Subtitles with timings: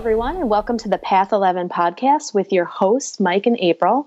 [0.00, 4.06] everyone, and welcome to the Path 11 podcast with your hosts, Mike and April.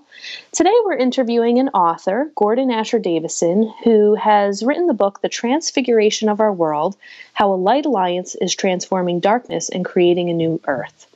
[0.50, 6.28] Today, we're interviewing an author, Gordon Asher Davidson, who has written the book, The Transfiguration
[6.28, 6.96] of Our World
[7.32, 11.06] How a Light Alliance is Transforming Darkness and Creating a New Earth.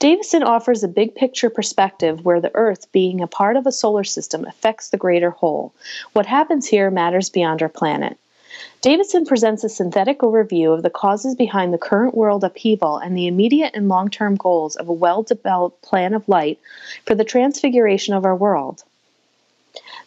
[0.00, 4.02] Davidson offers a big picture perspective where the Earth, being a part of a solar
[4.02, 5.72] system, affects the greater whole.
[6.12, 8.18] What happens here matters beyond our planet.
[8.80, 13.26] Davidson presents a synthetic overview of the causes behind the current world upheaval and the
[13.26, 16.60] immediate and long term goals of a well developed plan of light
[17.04, 18.84] for the transfiguration of our world.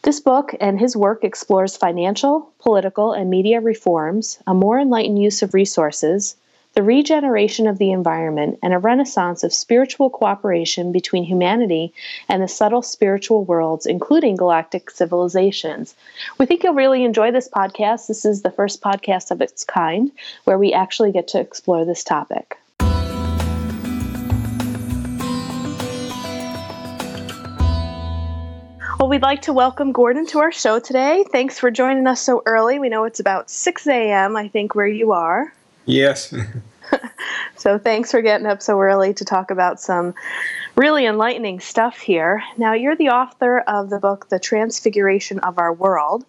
[0.04, 5.42] This book and his work explores financial, political, and media reforms, a more enlightened use
[5.42, 6.36] of resources,
[6.76, 11.94] the regeneration of the environment, and a renaissance of spiritual cooperation between humanity
[12.28, 15.96] and the subtle spiritual worlds, including galactic civilizations.
[16.38, 18.08] We think you'll really enjoy this podcast.
[18.08, 20.12] This is the first podcast of its kind
[20.44, 22.58] where we actually get to explore this topic.
[29.00, 31.24] Well, we'd like to welcome Gordon to our show today.
[31.32, 32.80] Thanks for joining us so early.
[32.80, 35.54] We know it's about 6 a.m., I think, where you are.
[35.86, 36.34] Yes.
[37.56, 40.14] so thanks for getting up so early to talk about some
[40.76, 42.44] really enlightening stuff here.
[42.58, 46.26] Now, you're the author of the book, The Transfiguration of Our World.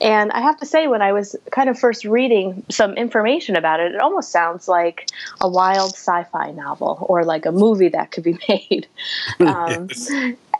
[0.00, 3.80] And I have to say, when I was kind of first reading some information about
[3.80, 5.08] it, it almost sounds like
[5.40, 8.86] a wild sci fi novel or like a movie that could be made.
[9.40, 10.10] Um, yes.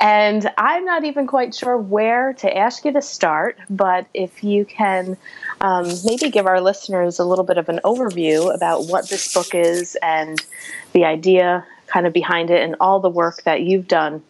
[0.00, 4.64] And I'm not even quite sure where to ask you to start, but if you
[4.64, 5.16] can
[5.60, 9.54] um, maybe give our listeners a little bit of an overview about what this book
[9.54, 10.44] is and
[10.92, 14.22] the idea kind of behind it and all the work that you've done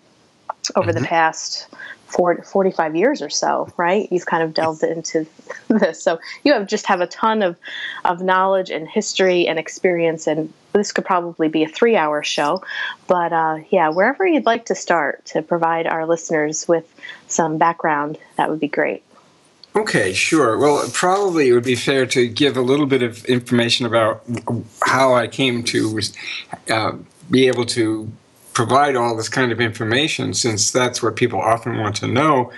[0.77, 1.03] over mm-hmm.
[1.03, 1.67] the past
[2.07, 4.09] 40, 45 years or so, right?
[4.11, 5.27] You've kind of delved into
[5.69, 6.03] this.
[6.03, 7.57] So you have just have a ton of,
[8.05, 10.27] of knowledge and history and experience.
[10.27, 12.62] And this could probably be a three hour show.
[13.07, 16.85] But uh, yeah, wherever you'd like to start to provide our listeners with
[17.29, 19.02] some background, that would be great.
[19.77, 20.57] Okay, sure.
[20.58, 24.23] Well, probably it would be fair to give a little bit of information about
[24.83, 26.01] how I came to
[26.70, 26.92] uh,
[27.30, 28.11] be able to
[28.52, 32.52] provide all this kind of information since that's what people often want to know.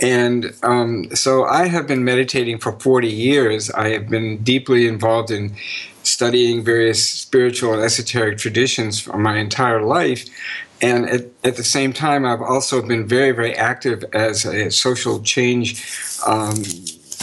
[0.00, 3.68] And um, so I have been meditating for 40 years.
[3.70, 5.56] I have been deeply involved in
[6.02, 10.26] studying various spiritual and esoteric traditions for my entire life.
[10.80, 15.22] And at, at the same time, I've also been very, very active as a social
[15.22, 15.84] change
[16.26, 16.56] um,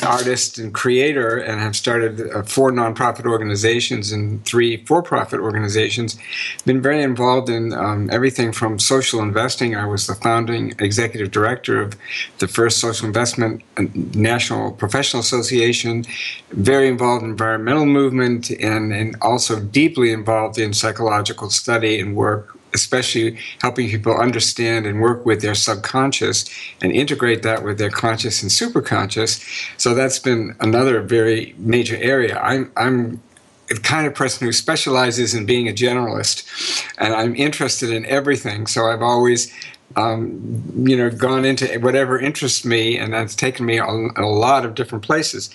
[0.04, 6.18] artist and creator and have started uh, four nonprofit organizations and three for-profit organizations.
[6.66, 9.76] Been very involved in um, everything from social investing.
[9.76, 11.96] I was the founding executive director of
[12.40, 13.84] the first social investment uh,
[14.14, 16.06] national professional association.
[16.52, 22.59] Very involved in environmental movement and, and also deeply involved in psychological study and work
[22.74, 26.46] especially helping people understand and work with their subconscious
[26.82, 29.44] and integrate that with their conscious and superconscious.
[29.78, 32.40] So that's been another very major area.
[32.40, 33.22] I'm, I'm
[33.70, 38.66] the kind of person who specializes in being a generalist, and I'm interested in everything.
[38.66, 39.54] So I've always
[39.96, 44.66] um, you know, gone into whatever interests me, and that's taken me a, a lot
[44.66, 45.50] of different places.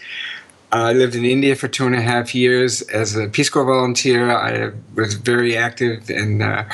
[0.75, 4.31] I lived in India for two and a half years as a Peace Corps volunteer.
[4.31, 6.69] I was very active in uh,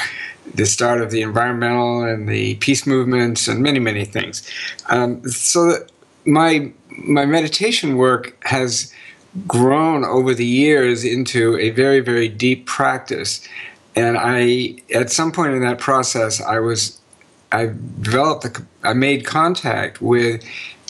[0.55, 4.49] the start of the environmental and the peace movements and many, many things.
[4.89, 5.87] Um, so
[6.25, 8.93] my my meditation work has
[9.47, 13.47] grown over the years into a very, very deep practice.
[13.94, 17.00] And I, at some point in that process, I was,
[17.53, 17.66] I
[18.00, 20.43] developed, the, I made contact with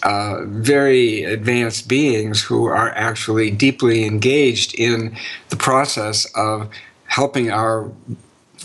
[0.03, 5.17] uh, very advanced beings who are actually deeply engaged in
[5.51, 6.69] the process of
[7.05, 7.91] helping our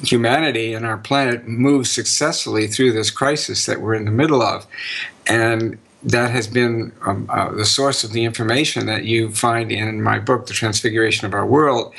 [0.03, 4.65] humanity and our planet move successfully through this crisis that we're in the middle of.
[5.27, 10.03] And that has been um, uh, the source of the information that you find in
[10.03, 11.93] my book, The Transfiguration of Our World.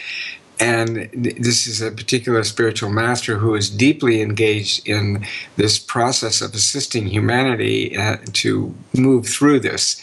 [0.59, 5.27] And this is a particular spiritual master who is deeply engaged in
[5.57, 10.01] this process of assisting humanity uh, to move through this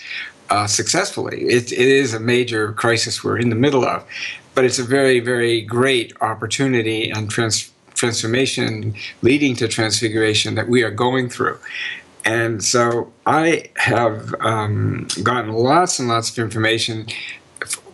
[0.50, 1.42] uh, successfully.
[1.42, 4.06] It, it is a major crisis we're in the middle of,
[4.54, 10.84] but it's a very, very great opportunity and trans- transformation leading to transfiguration that we
[10.84, 11.58] are going through.
[12.26, 17.08] And so I have um, gotten lots and lots of information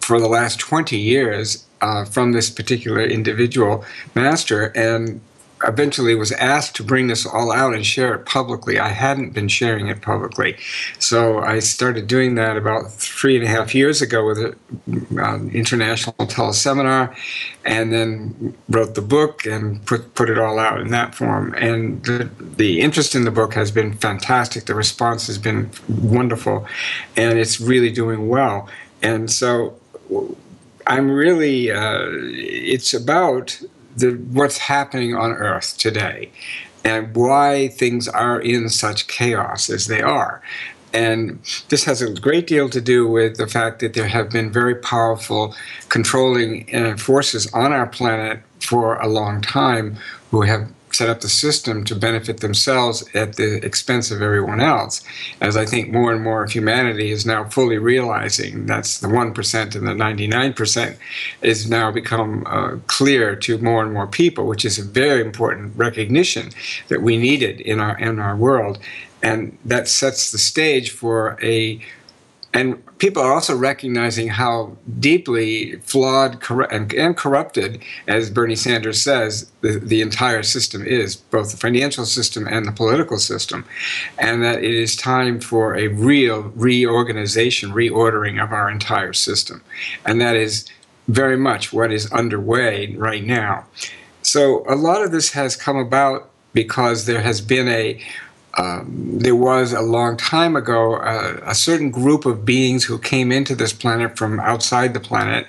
[0.02, 3.84] for the last 20 years uh, from this particular individual
[4.16, 4.66] master.
[4.76, 5.22] And
[5.64, 8.80] eventually was asked to bring this all out and share it publicly.
[8.80, 10.58] I hadn't been sharing it publicly.
[11.00, 15.40] So I started doing that about three and a half years ago with an uh,
[15.52, 17.16] international teleseminar
[17.66, 21.54] and then wrote the book and put, put it all out in that form.
[21.56, 24.66] And the, the interest in the book has been fantastic.
[24.66, 26.68] The response has been wonderful
[27.18, 28.70] and it's really doing well.
[29.02, 29.78] And so
[30.90, 33.62] I'm really, uh, it's about
[33.96, 36.32] the, what's happening on Earth today
[36.84, 40.42] and why things are in such chaos as they are.
[40.92, 41.40] And
[41.70, 44.74] this has a great deal to do with the fact that there have been very
[44.74, 45.54] powerful
[45.90, 49.98] controlling uh, forces on our planet for a long time
[50.32, 55.02] who have set up the system to benefit themselves at the expense of everyone else.
[55.40, 59.76] As I think more and more of humanity is now fully realizing that's the 1%
[59.76, 60.98] and the 99%
[61.42, 65.72] is now become uh, clear to more and more people, which is a very important
[65.78, 66.50] recognition
[66.90, 68.78] that we needed in our, in our world.
[69.24, 71.80] And that sets the stage for a
[72.54, 79.80] and people are also recognizing how deeply flawed and, corrupted, as Bernie Sanders says, the,
[79.80, 83.66] the entire system is, both the financial system and the political system,
[84.18, 89.62] and that it is time for a real reorganization, reordering of our entire system.
[90.04, 90.66] And that is
[91.08, 93.66] very much what is underway right now.
[94.24, 98.02] So a lot of this has come about because there has been a
[98.58, 103.32] um, there was a long time ago uh, a certain group of beings who came
[103.32, 105.48] into this planet from outside the planet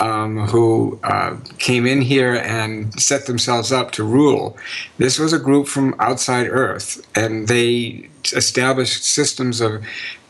[0.00, 4.56] um, who uh, came in here and set themselves up to rule.
[4.98, 9.84] This was a group from outside Earth, and they established systems of.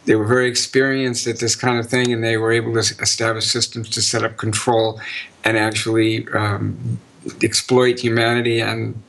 [0.06, 3.46] They were very experienced at this kind of thing, and they were able to establish
[3.46, 5.00] systems to set up control
[5.44, 6.98] and actually um,
[7.42, 9.02] exploit humanity and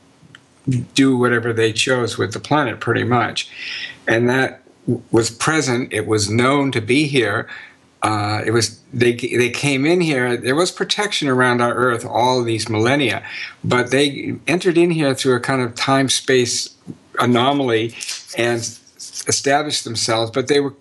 [0.94, 3.48] do whatever they chose with the planet, pretty much.
[4.06, 4.62] And that
[5.10, 5.92] was present.
[5.92, 7.48] It was known to be here.
[8.02, 10.36] Uh, it was they they came in here.
[10.36, 13.24] There was protection around our Earth all these millennia,
[13.64, 16.74] but they entered in here through a kind of time space
[17.18, 17.94] anomaly
[18.36, 18.58] and
[19.26, 20.30] established themselves.
[20.30, 20.74] But they were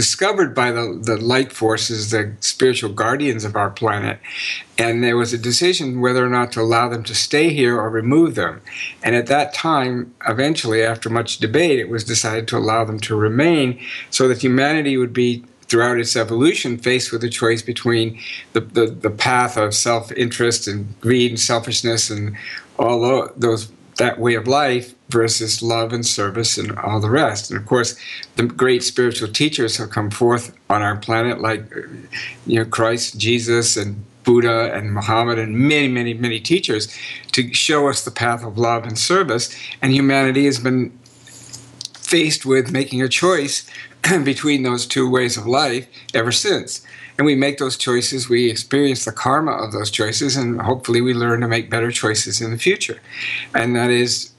[0.00, 4.18] discovered by the, the light forces, the spiritual guardians of our planet.
[4.78, 7.90] And there was a decision whether or not to allow them to stay here or
[7.90, 8.62] remove them.
[9.02, 13.14] And at that time, eventually, after much debate, it was decided to allow them to
[13.14, 18.18] remain so that humanity would be throughout its evolution faced with a choice between
[18.54, 22.34] the, the, the path of self-interest and greed and selfishness and
[22.78, 23.70] all those
[24.00, 27.50] that way of life versus love and service and all the rest.
[27.50, 27.96] And of course,
[28.36, 31.70] the great spiritual teachers have come forth on our planet, like
[32.46, 36.88] you know Christ, Jesus, and Buddha and Muhammad and many, many, many teachers
[37.32, 39.54] to show us the path of love and service.
[39.82, 40.90] And humanity has been
[41.94, 43.68] faced with making a choice
[44.24, 46.84] between those two ways of life ever since.
[47.20, 51.12] And we make those choices, we experience the karma of those choices, and hopefully we
[51.12, 52.98] learn to make better choices in the future.
[53.54, 54.32] And that has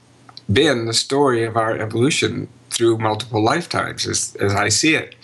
[0.52, 5.14] been the story of our evolution through multiple lifetimes, as, as I see it.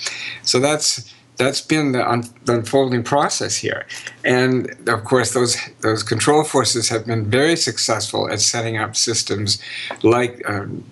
[0.44, 3.86] So that's that's been the, un- the, unfolding process here.
[4.24, 9.60] And of course, those those control forces have been very successful at setting up systems
[10.04, 10.84] like um,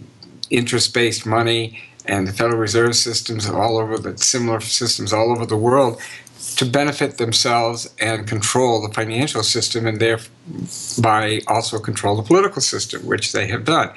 [0.50, 5.56] interest-based money and the Federal Reserve systems all over the similar systems all over the
[5.56, 6.00] world
[6.56, 13.04] to benefit themselves and control the financial system and thereby also control the political system,
[13.06, 13.90] which they have done.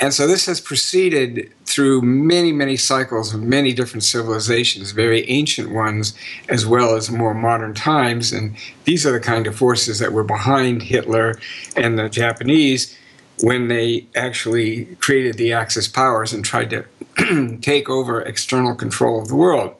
[0.00, 5.70] And so this has proceeded through many, many cycles of many different civilizations, very ancient
[5.70, 6.14] ones,
[6.48, 8.32] as well as more modern times.
[8.32, 11.38] And these are the kind of forces that were behind Hitler
[11.76, 12.96] and the Japanese
[13.42, 19.28] when they actually created the Axis powers and tried to take over external control of
[19.28, 19.74] the world.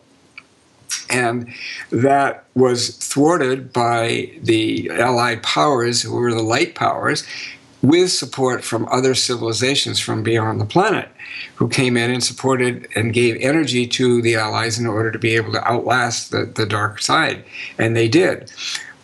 [1.09, 1.53] And
[1.91, 7.25] that was thwarted by the Allied powers, who were the light powers,
[7.83, 11.09] with support from other civilizations from beyond the planet
[11.57, 15.37] who came in and supported and gave energy to the Allies in order to be
[15.37, 17.45] able to outlast the, the dark side.
[17.79, 18.53] And they did.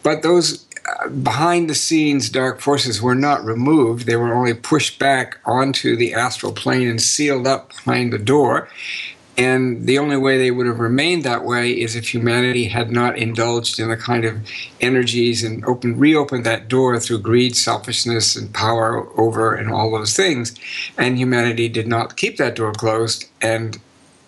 [0.02, 4.98] But those uh, behind the scenes dark forces were not removed, they were only pushed
[4.98, 8.68] back onto the astral plane and sealed up behind the door.
[9.38, 13.18] And the only way they would have remained that way is if humanity had not
[13.18, 14.40] indulged in the kind of
[14.80, 20.16] energies and opened, reopened that door through greed, selfishness, and power over and all those
[20.16, 20.54] things.
[20.96, 23.78] And humanity did not keep that door closed, and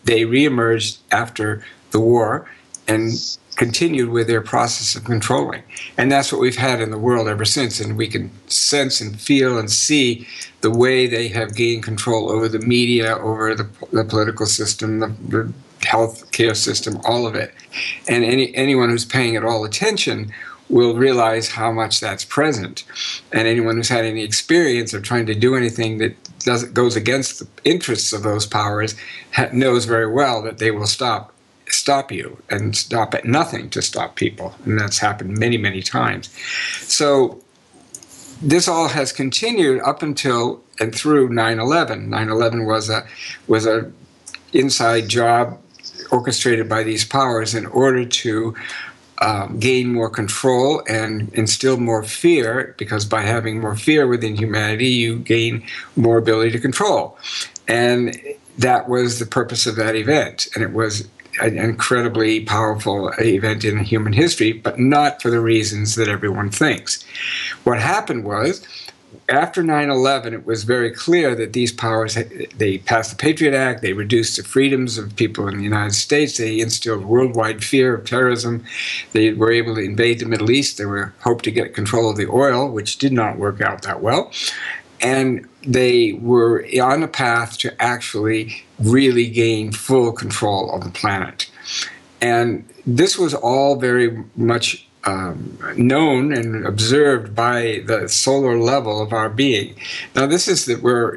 [0.04, 2.46] they reemerged after the war
[2.86, 3.12] and
[3.58, 5.62] continued with their process of controlling.
[5.98, 7.80] And that's what we've had in the world ever since.
[7.80, 10.26] And we can sense and feel and see
[10.60, 15.08] the way they have gained control over the media, over the, the political system, the,
[15.28, 15.52] the
[15.84, 17.52] health care system, all of it.
[18.08, 20.32] And any, anyone who's paying at all attention
[20.68, 22.84] will realize how much that's present.
[23.32, 27.40] And anyone who's had any experience of trying to do anything that does, goes against
[27.40, 28.94] the interests of those powers
[29.32, 31.32] ha- knows very well that they will stop
[31.70, 34.54] stop you and stop at nothing to stop people.
[34.64, 36.28] And that's happened many, many times.
[36.82, 37.42] So
[38.42, 42.08] this all has continued up until and through 9/11.
[42.08, 43.06] 9/11 was a
[43.46, 43.90] was a
[44.52, 45.58] inside job
[46.10, 48.54] orchestrated by these powers in order to
[49.20, 54.88] um, gain more control and instill more fear, because by having more fear within humanity,
[54.88, 55.64] you gain
[55.96, 57.18] more ability to control.
[57.66, 58.16] And
[58.58, 60.48] that was the purpose of that event.
[60.54, 61.08] And it was
[61.40, 67.04] an incredibly powerful event in human history, but not for the reasons that everyone thinks.
[67.64, 68.62] What happened was,
[69.30, 72.16] after 9/11, it was very clear that these powers
[72.56, 76.36] they passed the Patriot Act, they reduced the freedoms of people in the United States,
[76.36, 78.64] they instilled worldwide fear of terrorism,
[79.12, 82.16] they were able to invade the Middle East, they were hoped to get control of
[82.16, 84.32] the oil, which did not work out that well,
[85.00, 91.50] and they were on a path to actually really gain full control of the planet.
[92.20, 99.12] And this was all very much um, known and observed by the solar level of
[99.12, 99.74] our being.
[100.14, 101.16] Now, this is that we're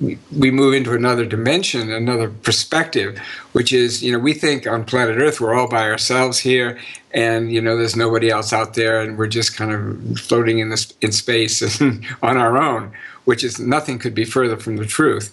[0.00, 3.18] we move into another dimension, another perspective,
[3.52, 6.78] which is you know we think on planet Earth we're all by ourselves here,
[7.12, 10.70] and you know there's nobody else out there, and we're just kind of floating in
[10.70, 11.80] this in space
[12.22, 12.92] on our own,
[13.24, 15.32] which is nothing could be further from the truth.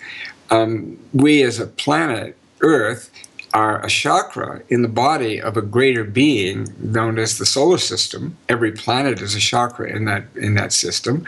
[0.49, 3.11] Um, we as a planet Earth
[3.53, 8.37] are a chakra in the body of a greater being known as the solar system.
[8.49, 11.25] Every planet is a chakra in that in that system,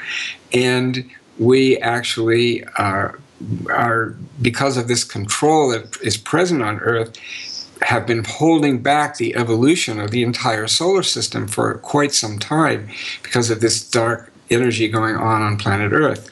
[0.54, 3.20] and we actually are
[3.70, 7.18] are because of this control that is present on Earth
[7.82, 12.90] have been holding back the evolution of the entire solar system for quite some time
[13.24, 16.30] because of this dark energy going on on planet Earth.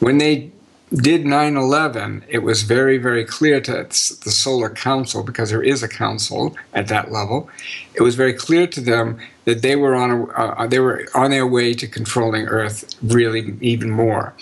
[0.00, 0.50] When they
[0.92, 5.82] did 9 11, it was very, very clear to the Solar Council, because there is
[5.82, 7.48] a council at that level,
[7.94, 11.30] it was very clear to them that they were on, a, uh, they were on
[11.30, 14.34] their way to controlling Earth really even more.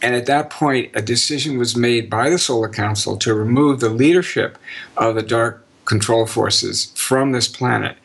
[0.00, 3.88] And at that point, a decision was made by the Solar Council to remove the
[3.88, 4.58] leadership
[4.96, 7.96] of the dark control forces from this planet.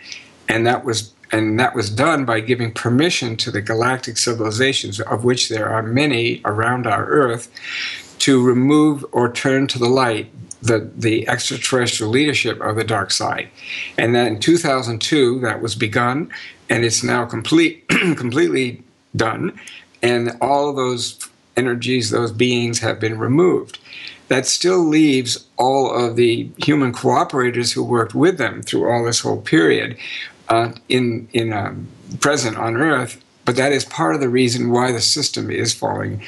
[0.48, 5.24] And that was and that was done by giving permission to the galactic civilizations, of
[5.24, 7.52] which there are many around our Earth,
[8.20, 10.32] to remove or turn to the light
[10.62, 13.50] the, the extraterrestrial leadership of the dark side.
[13.98, 16.32] And then in 2002, that was begun,
[16.70, 18.84] and it's now complete, completely
[19.16, 19.60] done.
[20.02, 23.80] And all those energies, those beings have been removed.
[24.28, 29.22] That still leaves all of the human cooperators who worked with them through all this
[29.22, 29.98] whole period
[30.50, 31.88] uh, in in um,
[32.20, 33.24] present on Earth.
[33.46, 36.22] But that is part of the reason why the system is falling,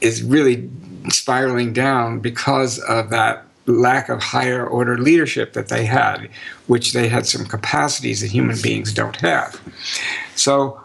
[0.00, 0.70] is really
[1.10, 6.28] spiraling down because of that lack of higher order leadership that they had,
[6.66, 9.60] which they had some capacities that human beings don't have.
[10.36, 10.80] So,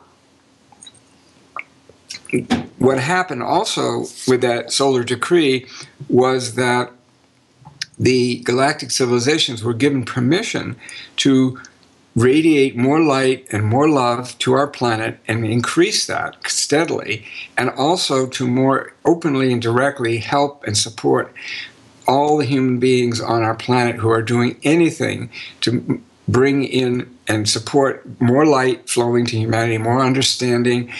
[2.77, 5.67] what happened also with that solar decree
[6.07, 6.91] was that
[7.97, 10.77] the galactic civilizations were given permission
[11.17, 11.59] to
[12.19, 17.25] radiate more light and more love to our planet and increase that steadily,
[17.57, 21.33] and also to more openly and directly help and support
[22.07, 25.29] all the human beings on our planet who are doing anything
[25.61, 30.91] to bring in and support more light flowing to humanity, more understanding,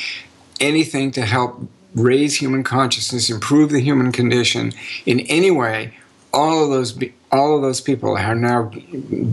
[0.60, 1.62] anything to help
[1.96, 4.72] raise human consciousness, improve the human condition
[5.06, 5.94] in any way
[6.34, 6.98] all of those
[7.32, 8.64] all of those people are now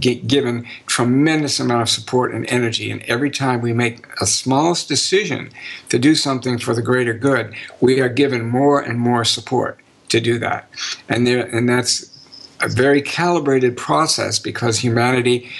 [0.00, 5.50] given tremendous amount of support and energy and every time we make a smallest decision
[5.88, 10.20] to do something for the greater good we are given more and more support to
[10.20, 10.68] do that.
[11.08, 12.12] And there and that's
[12.60, 15.50] a very calibrated process because humanity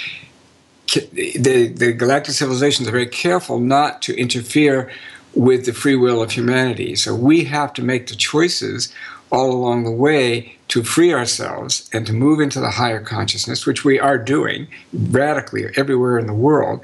[1.13, 4.91] the, the galactic civilizations are very careful not to interfere
[5.35, 6.95] with the free will of humanity.
[6.95, 8.95] So we have to make the choices
[9.31, 13.83] all along the way to free ourselves and to move into the higher consciousness, which
[13.83, 16.83] we are doing radically everywhere in the world.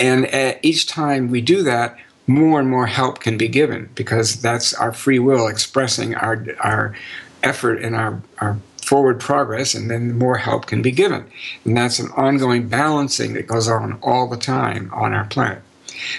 [0.00, 4.40] And uh, each time we do that, more and more help can be given because
[4.40, 6.96] that's our free will expressing our, our
[7.42, 11.30] effort and our, our forward progress and then more help can be given.
[11.66, 15.62] And that's an ongoing balancing that goes on all the time on our planet.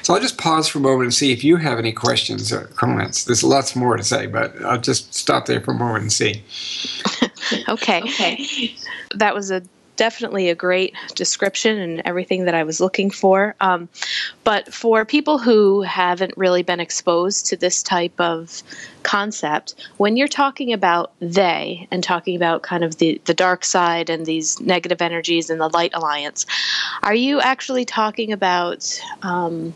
[0.02, 2.66] So I'll just pause for a moment and see if you have any questions or
[2.76, 3.26] comments.
[3.26, 6.44] There's lots more to say, but I'll just stop there for a moment and see.
[7.70, 8.02] okay.
[8.02, 8.76] Okay.
[9.16, 9.62] That was a
[9.98, 13.56] definitely a great description and everything that I was looking for.
[13.60, 13.90] Um,
[14.44, 18.64] but for people who haven't really been exposed to this type of
[19.04, 24.10] concept, when you're talking about they and talking about kind of the, the dark side
[24.10, 26.46] and these negative energies and the light alliance,
[27.04, 29.74] are you actually talking about um,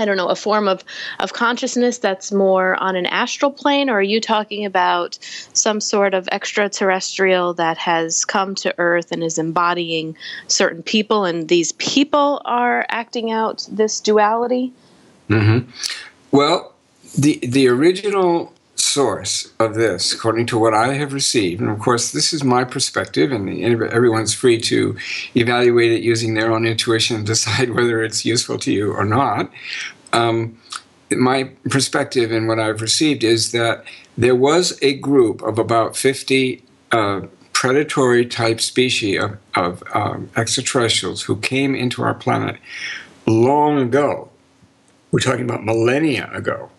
[0.00, 0.84] I don't know, a form of,
[1.18, 5.18] of consciousness that's more on an astral plane, or are you talking about
[5.52, 10.16] some sort of extraterrestrial that has come to Earth and is embodying
[10.46, 14.72] certain people, and these people are acting out this duality?
[15.28, 15.70] Mm-hmm.
[16.30, 16.74] Well,
[17.18, 18.52] the the original
[18.92, 22.64] source of this, according to what I have received, and of course, this is my
[22.64, 23.48] perspective, and
[23.82, 24.96] everyone's free to
[25.36, 29.50] evaluate it using their own intuition and decide whether it's useful to you or not.
[30.12, 30.58] Um,
[31.10, 33.84] my perspective and what I've received is that
[34.16, 41.22] there was a group of about 50 uh, predatory type species of, of um, extraterrestrials
[41.22, 42.56] who came into our planet
[43.26, 44.30] long ago.
[45.10, 46.70] We're talking about millennia ago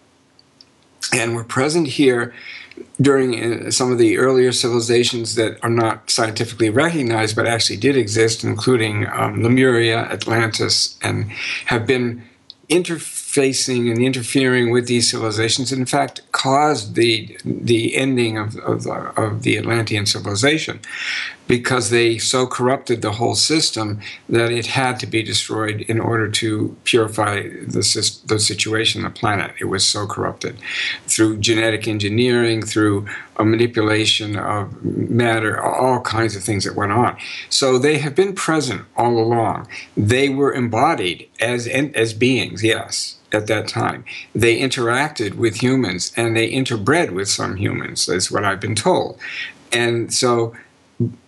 [1.14, 2.34] and were present here
[3.00, 7.96] during uh, some of the earlier civilizations that are not scientifically recognized but actually did
[7.98, 11.32] exist, including um, Lemuria, Atlantis, and
[11.66, 12.24] have been
[12.70, 19.44] interfacing and interfering with these civilizations, in fact, caused the the ending of, of, of
[19.44, 20.80] the Atlantean civilization
[21.52, 26.30] because they so corrupted the whole system that it had to be destroyed in order
[26.30, 29.52] to purify the, the situation, the planet.
[29.60, 30.56] It was so corrupted
[31.08, 33.06] through genetic engineering, through
[33.36, 37.18] a manipulation of matter, all kinds of things that went on.
[37.50, 39.68] So they have been present all along.
[39.98, 44.06] They were embodied as as beings, yes at that time.
[44.34, 49.20] They interacted with humans and they interbred with some humans, is what I've been told.
[49.74, 50.54] And so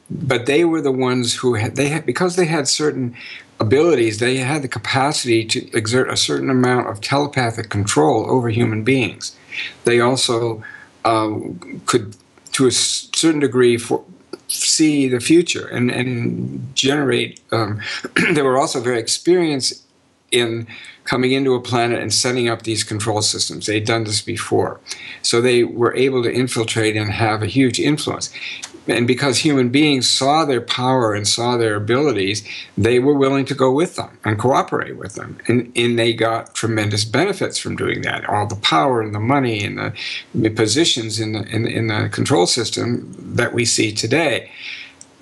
[0.10, 3.15] but they were the ones who had they had because they had certain
[3.60, 8.84] abilities they had the capacity to exert a certain amount of telepathic control over human
[8.84, 9.36] beings
[9.86, 10.63] they also
[11.06, 12.15] um, could
[12.51, 14.04] to a certain degree for,
[14.47, 17.80] see the future and, and generate um,
[18.34, 19.84] they were also very experienced
[20.32, 20.67] in
[21.06, 23.67] coming into a planet and setting up these control systems.
[23.67, 24.80] They'd done this before.
[25.21, 28.34] So they were able to infiltrate and have a huge influence
[28.88, 32.43] and because human beings saw their power and saw their abilities,
[32.78, 35.38] they were willing to go with them and cooperate with them.
[35.48, 38.28] And, and they got tremendous benefits from doing that.
[38.28, 39.93] All the power and the money and the,
[40.36, 44.52] the positions in the, in, in the control system that we see today.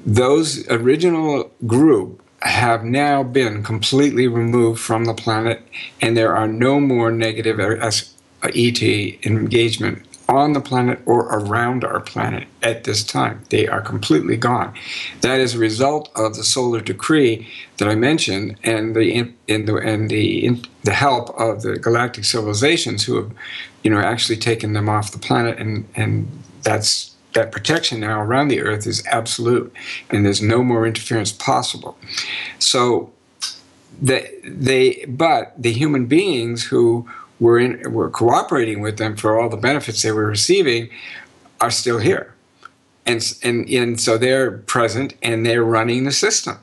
[0.05, 5.61] Those original group have now been completely removed from the planet,
[6.01, 7.91] and there are no more negative uh,
[8.55, 13.43] ET engagement on the planet or around our planet at this time.
[13.49, 14.73] They are completely gone.
[15.19, 19.75] That is a result of the solar decree that I mentioned and the in the
[19.75, 23.31] and the in, the help of the galactic civilizations who have,
[23.83, 26.27] you know, actually taken them off the planet and and
[26.63, 29.73] that's that protection now around the earth is absolute
[30.09, 31.97] and there's no more interference possible.
[32.59, 33.11] So
[34.01, 37.07] they, they but the human beings who
[37.41, 40.89] were in, were cooperating with them for all the benefits they were receiving
[41.59, 42.33] are still here,
[43.05, 46.59] and and and so they're present and they're running the system,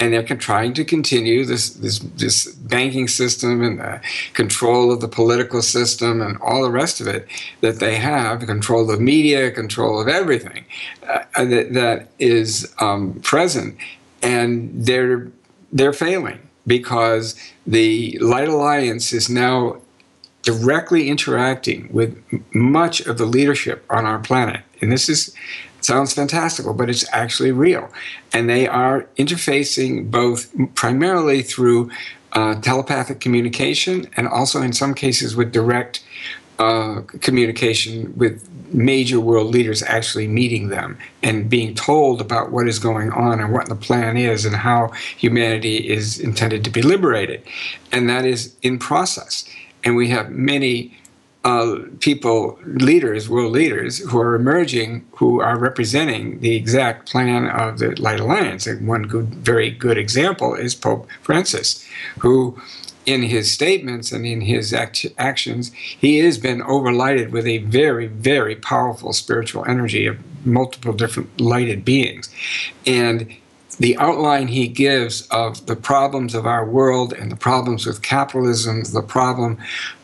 [0.00, 4.00] and they're trying to continue this this this banking system and the
[4.34, 7.26] control of the political system and all the rest of it
[7.60, 10.64] that they have control of media, control of everything
[11.08, 13.76] uh, that that is um, present,
[14.22, 15.30] and they're
[15.72, 19.80] they're failing because the Light Alliance is now
[20.46, 22.16] directly interacting with
[22.54, 24.62] much of the leadership on our planet.
[24.80, 25.34] And this is
[25.80, 27.90] sounds fantastical, but it's actually real.
[28.32, 31.90] And they are interfacing both primarily through
[32.32, 36.04] uh, telepathic communication and also in some cases with direct
[36.58, 42.78] uh, communication with major world leaders actually meeting them and being told about what is
[42.78, 47.42] going on and what the plan is and how humanity is intended to be liberated.
[47.92, 49.48] And that is in process
[49.86, 50.98] and we have many
[51.44, 57.78] uh, people, leaders, world leaders, who are emerging, who are representing the exact plan of
[57.78, 58.66] the Light Alliance.
[58.66, 61.86] And one good, very good example is Pope Francis,
[62.18, 62.60] who,
[63.06, 68.08] in his statements and in his act- actions, he has been overlighted with a very,
[68.08, 72.28] very powerful spiritual energy of multiple different lighted beings.
[72.84, 73.32] And
[73.78, 78.82] the outline he gives of the problems of our world and the problems with capitalism,
[78.84, 79.58] the problem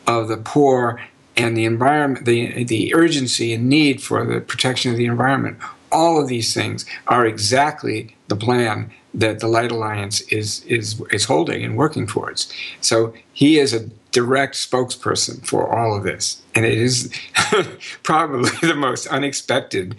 [0.07, 1.01] of the poor
[1.35, 5.57] and the environment, the, the urgency and need for the protection of the environment,
[5.91, 11.25] all of these things are exactly the plan that the Light Alliance is, is, is
[11.25, 12.51] holding and working towards.
[12.81, 16.41] So he is a direct spokesperson for all of this.
[16.55, 17.11] And it is
[18.03, 19.95] probably the most unexpected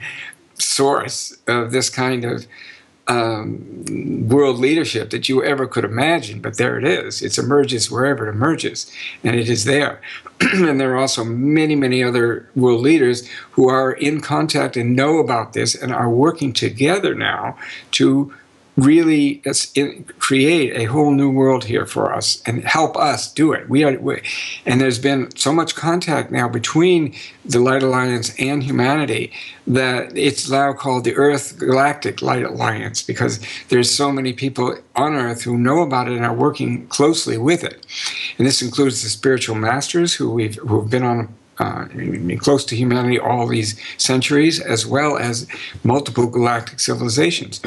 [0.58, 2.46] source of this kind of
[3.06, 7.22] um, world leadership that you ever could imagine, but there it is.
[7.22, 8.90] It emerges wherever it emerges,
[9.22, 10.00] and it is there.
[10.40, 15.18] and there are also many, many other world leaders who are in contact and know
[15.18, 17.56] about this and are working together now
[17.92, 18.32] to
[18.76, 19.40] really
[20.18, 23.68] create a whole new world here for us and help us do it.
[23.68, 24.20] We are, we,
[24.66, 29.32] and there's been so much contact now between the Light Alliance and humanity
[29.66, 35.14] that it's now called the Earth Galactic Light Alliance because there's so many people on
[35.14, 37.86] Earth who know about it and are working closely with it.
[38.38, 41.86] And this includes the spiritual masters who we've who've been on uh,
[42.40, 45.46] close to humanity all these centuries, as well as
[45.84, 47.60] multiple galactic civilizations.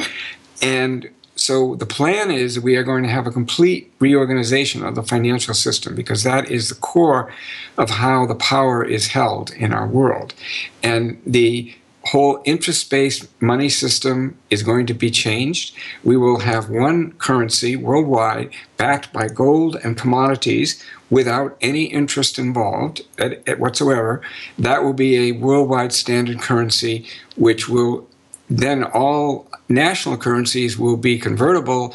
[0.62, 5.02] And so the plan is we are going to have a complete reorganization of the
[5.02, 7.32] financial system because that is the core
[7.76, 10.34] of how the power is held in our world.
[10.82, 11.74] And the
[12.06, 15.74] whole interest based money system is going to be changed.
[16.02, 23.02] We will have one currency worldwide backed by gold and commodities without any interest involved
[23.18, 24.22] at, at whatsoever.
[24.58, 28.08] That will be a worldwide standard currency which will
[28.48, 31.94] then all national currencies will be convertible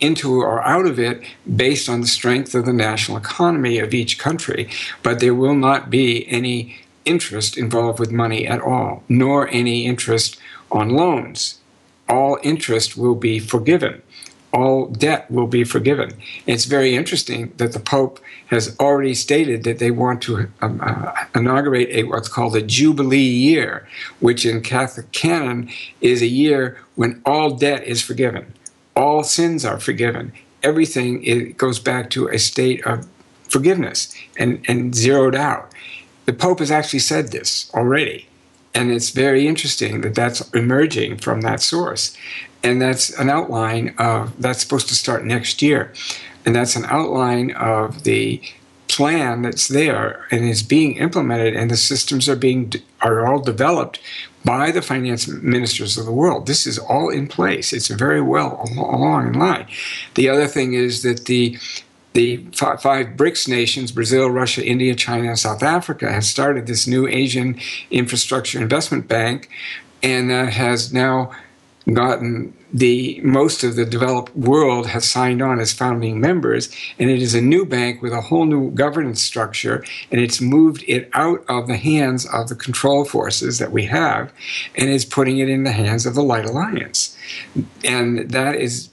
[0.00, 1.22] into or out of it
[1.56, 4.68] based on the strength of the national economy of each country.
[5.02, 10.36] But there will not be any interest involved with money at all, nor any interest
[10.70, 11.58] on loans.
[12.08, 14.02] All interest will be forgiven.
[14.52, 16.12] All debt will be forgiven.
[16.46, 21.12] It's very interesting that the Pope has already stated that they want to um, uh,
[21.34, 23.88] inaugurate a, what's called a Jubilee year,
[24.20, 25.70] which in Catholic canon
[26.02, 28.52] is a year when all debt is forgiven,
[28.94, 30.32] all sins are forgiven.
[30.62, 33.08] Everything it goes back to a state of
[33.48, 35.72] forgiveness and, and zeroed out.
[36.26, 38.28] The Pope has actually said this already.
[38.74, 42.16] And it's very interesting that that's emerging from that source.
[42.62, 45.92] And that's an outline of that's supposed to start next year.
[46.44, 48.40] And that's an outline of the
[48.88, 52.70] plan that's there and is being implemented and the systems are being
[53.00, 53.98] are all developed
[54.44, 56.46] by the finance ministers of the world.
[56.46, 57.72] This is all in place.
[57.72, 59.66] It's very well along in line.
[60.14, 61.58] The other thing is that the
[62.12, 67.08] the five BRICS nations, Brazil, Russia, India, China, and South Africa, have started this new
[67.08, 67.58] Asian
[67.90, 69.48] Infrastructure Investment Bank,
[70.02, 71.32] and that has now
[71.92, 77.20] gotten the most of the developed world has signed on as founding members and it
[77.20, 81.44] is a new bank with a whole new governance structure and it's moved it out
[81.48, 84.32] of the hands of the control forces that we have
[84.76, 87.16] and is putting it in the hands of the light alliance
[87.84, 88.90] and that is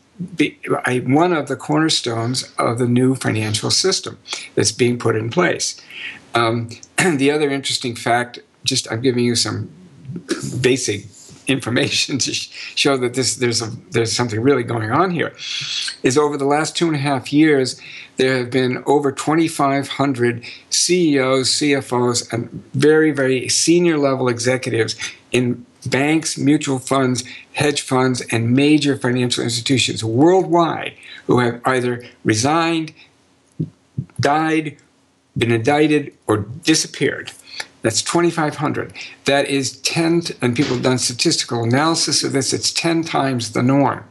[1.05, 4.17] one of the cornerstones of the new financial system
[4.55, 5.79] that's being put in place.
[6.35, 9.71] Um, the other interesting fact, just I'm giving you some
[10.61, 11.05] basic
[11.49, 15.35] information to show that this there's a there's something really going on here,
[16.03, 17.79] is over the last two and a half years
[18.17, 24.95] there have been over 2,500 CEOs, CFOs, and very very senior level executives
[25.31, 30.93] in banks, mutual funds, hedge funds, and major financial institutions worldwide
[31.27, 32.93] who have either resigned,
[34.19, 34.77] died,
[35.37, 37.31] been indicted, or disappeared.
[37.81, 38.93] That's 2,500.
[39.25, 43.63] That is 10, and people have done statistical analysis of this, it's 10 times the
[43.63, 44.03] norm.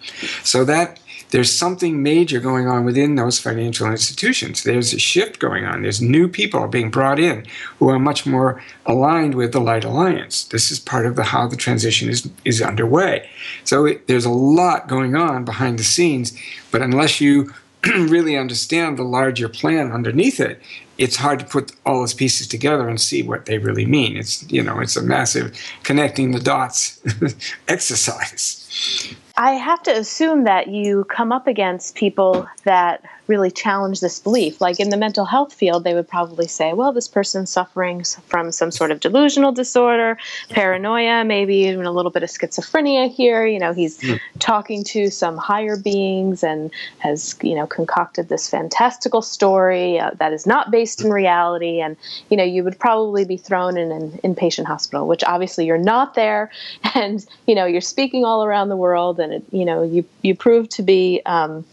[0.42, 1.00] So that
[1.31, 4.62] there's something major going on within those financial institutions.
[4.62, 5.83] There's a shift going on.
[5.83, 7.44] There's new people being brought in
[7.78, 10.44] who are much more aligned with the Light Alliance.
[10.44, 13.28] This is part of the how the transition is is underway.
[13.64, 16.37] So it, there's a lot going on behind the scenes,
[16.70, 17.52] but unless you
[17.87, 20.61] really understand the larger plan underneath it,
[20.99, 24.17] it's hard to put all those pieces together and see what they really mean.
[24.17, 27.01] It's you know, it's a massive connecting the dots
[27.69, 29.14] exercise.
[29.38, 34.61] I have to assume that you come up against people that really challenge this belief.
[34.61, 38.51] Like in the mental health field, they would probably say, well, this person's suffering from
[38.51, 43.46] some sort of delusional disorder, paranoia, maybe even a little bit of schizophrenia here.
[43.46, 44.18] You know, he's mm.
[44.38, 50.33] talking to some higher beings and has, you know, concocted this fantastical story uh, that
[50.33, 51.81] is not based in reality.
[51.81, 51.96] And,
[52.31, 56.14] you know, you would probably be thrown in an inpatient hospital, which obviously you're not
[56.14, 56.51] there.
[56.94, 60.35] And, you know, you're speaking all around the world and, it, you know, you, you
[60.35, 61.64] prove to be, um,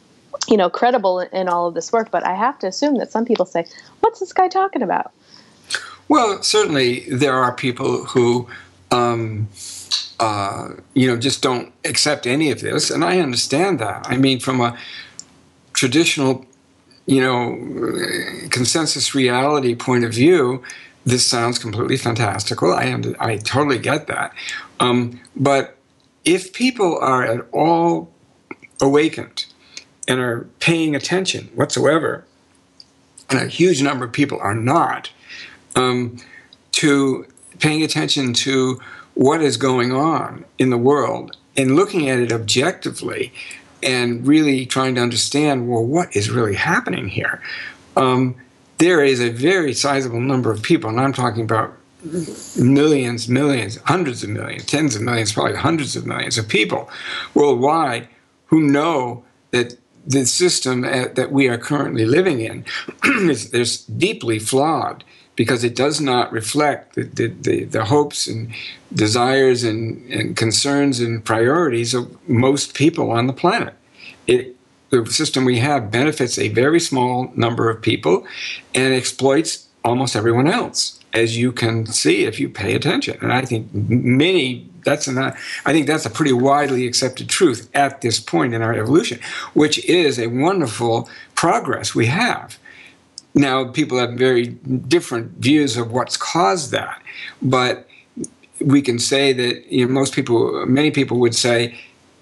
[0.47, 2.11] you know, credible in all of this work.
[2.11, 3.65] But I have to assume that some people say,
[4.01, 5.11] "What's this guy talking about?"
[6.07, 8.47] Well, certainly there are people who,
[8.91, 9.47] um,
[10.19, 14.05] uh, you know, just don't accept any of this, and I understand that.
[14.07, 14.77] I mean, from a
[15.73, 16.45] traditional,
[17.05, 17.57] you know,
[18.49, 20.63] consensus reality point of view,
[21.05, 22.73] this sounds completely fantastical.
[22.73, 24.33] I I totally get that,
[24.79, 25.74] um, but
[26.25, 28.11] if people are at all
[28.81, 29.45] awakened
[30.07, 32.25] and are paying attention whatsoever,
[33.29, 35.11] and a huge number of people are not,
[35.75, 36.17] um,
[36.73, 37.25] to
[37.59, 38.79] paying attention to
[39.13, 43.31] what is going on in the world and looking at it objectively
[43.81, 47.41] and really trying to understand well, what is really happening here?
[47.95, 48.35] Um,
[48.77, 51.77] there is a very sizable number of people, and I'm talking about
[52.57, 56.89] millions, millions, hundreds of millions, tens of millions, probably hundreds of millions of people
[57.33, 58.07] worldwide
[58.47, 62.63] who know that the system uh, that we are currently living in
[63.29, 65.03] is, is deeply flawed
[65.35, 68.53] because it does not reflect the, the, the, the hopes and
[68.93, 73.73] desires and, and, concerns and priorities of most people on the planet.
[74.27, 74.55] It,
[74.91, 78.25] the system we have benefits a very small number of people
[78.73, 83.17] and exploits almost everyone else, as you can see if you pay attention.
[83.21, 88.01] And I think many that's an, I think that's a pretty widely accepted truth at
[88.01, 89.19] this point in our evolution,
[89.53, 92.57] which is a wonderful progress we have.
[93.33, 97.01] Now, people have very different views of what's caused that,
[97.41, 97.87] but
[98.61, 101.77] we can say that you know, most people, many people would say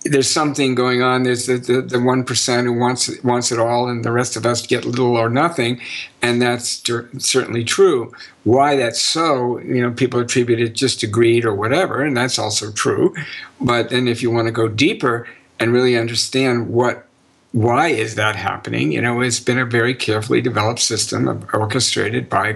[0.06, 1.24] there's something going on.
[1.24, 4.66] There's the, the, the 1% who wants, wants it all, and the rest of us
[4.66, 5.80] get little or nothing.
[6.22, 6.84] And that's
[7.20, 8.14] certainly true.
[8.44, 12.38] Why that's so, you know, people attribute it just to greed or whatever, and that's
[12.38, 13.14] also true.
[13.62, 15.28] But then if you want to go deeper
[15.60, 17.08] and really understand what
[17.54, 18.92] why is that happening?
[18.92, 22.54] You know, it's been a very carefully developed system orchestrated by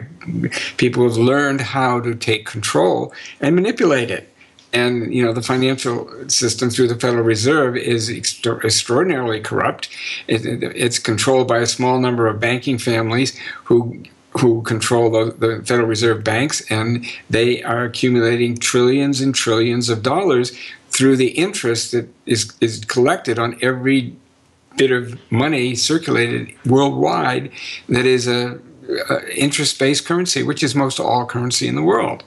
[0.78, 4.34] people who've learned how to take control and manipulate it
[4.78, 5.98] and you know the financial
[6.30, 9.90] system through the Federal Reserve is extra- extraordinarily corrupt.
[10.28, 14.04] It, it, it's controlled by a small number of banking families who
[14.40, 20.04] who control the, the, Federal Reserve banks, and they are accumulating trillions and trillions of
[20.04, 20.56] dollars
[20.90, 24.16] through the interest that is is collected on every
[24.78, 27.52] bit of money circulated worldwide.
[27.90, 28.60] That is a
[29.36, 32.24] interest-based currency, which is most all currency in the world,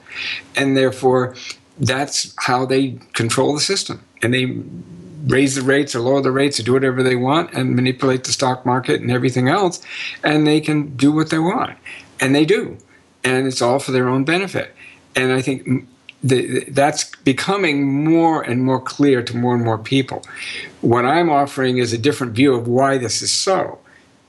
[0.55, 1.35] and therefore
[1.81, 4.01] that's how they control the system.
[4.21, 4.55] And they
[5.25, 8.31] raise the rates or lower the rates or do whatever they want and manipulate the
[8.31, 9.81] stock market and everything else.
[10.23, 11.77] And they can do what they want.
[12.19, 12.77] And they do.
[13.23, 14.75] And it's all for their own benefit.
[15.15, 15.87] And I think
[16.23, 20.23] the, that's becoming more and more clear to more and more people.
[20.81, 23.79] What I'm offering is a different view of why this is so.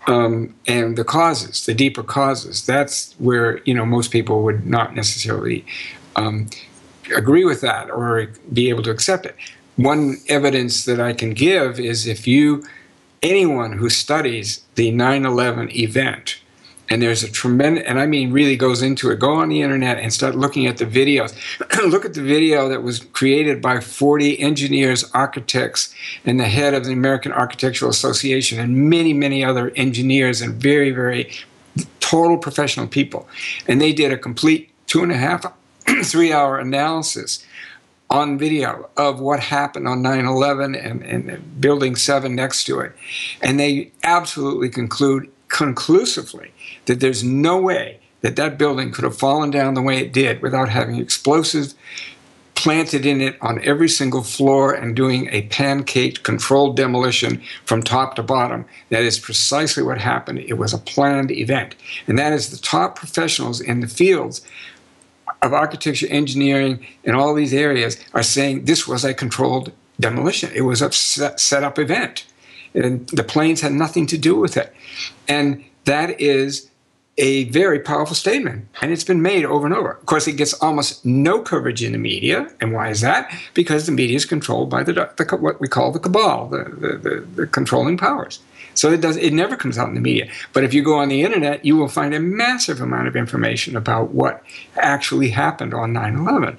[0.07, 2.67] Um, and the causes, the deeper causes.
[2.67, 5.65] That's where you know most people would not necessarily
[6.17, 6.49] um,
[7.15, 9.37] agree with that or be able to accept it.
[9.77, 12.65] One evidence that I can give is if you,
[13.23, 16.41] anyone who studies the 9 11 event,
[16.89, 19.99] and there's a tremendous, and I mean really goes into it, go on the internet
[19.99, 21.35] and start looking at the videos.
[21.91, 25.95] Look at the video that was created by 40 engineers, architects,
[26.27, 30.91] and the head of the American Architectural Association, and many, many other engineers and very,
[30.91, 31.31] very
[32.01, 33.27] total professional people.
[33.67, 35.47] And they did a complete two and a half
[36.05, 37.45] three hour analysis
[38.11, 42.93] on video of what happened on 9 11 and, and Building 7 next to it.
[43.41, 46.53] And they absolutely conclude conclusively
[46.87, 50.43] that there's no way that that building could have fallen down the way it did
[50.43, 51.75] without having explosives
[52.55, 58.15] planted in it on every single floor and doing a pancake controlled demolition from top
[58.15, 58.65] to bottom.
[58.91, 60.39] That is precisely what happened.
[60.39, 61.75] It was a planned event.
[62.07, 64.47] And that is the top professionals in the fields
[65.43, 70.51] of architecture, engineering, and all these areas are saying this was a controlled demolition.
[70.55, 72.27] It was a set up event.
[72.75, 74.73] And the planes had nothing to do with it.
[75.29, 76.71] And that is
[77.19, 78.67] a very powerful statement.
[78.81, 79.93] And it's been made over and over.
[79.93, 82.51] Of course, it gets almost no coverage in the media.
[82.61, 83.31] And why is that?
[83.53, 86.97] Because the media is controlled by the, the what we call the cabal, the, the,
[86.97, 88.41] the, the controlling powers.
[88.75, 90.31] So it does it never comes out in the media.
[90.53, 93.77] But if you go on the internet, you will find a massive amount of information
[93.77, 94.43] about what
[94.77, 96.57] actually happened on 9/11.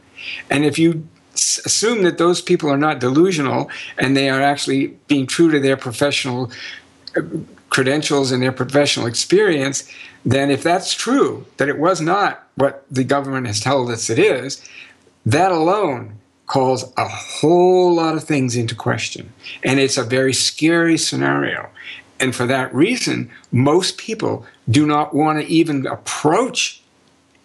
[0.49, 5.25] And if you assume that those people are not delusional and they are actually being
[5.25, 6.51] true to their professional
[7.17, 7.21] uh,
[7.69, 9.89] credentials and their professional experience,
[10.25, 14.19] then if that's true, that it was not what the government has told us it
[14.19, 14.63] is,
[15.25, 19.33] that alone calls a whole lot of things into question.
[19.63, 21.69] And it's a very scary scenario.
[22.19, 26.81] And for that reason, most people do not want to even approach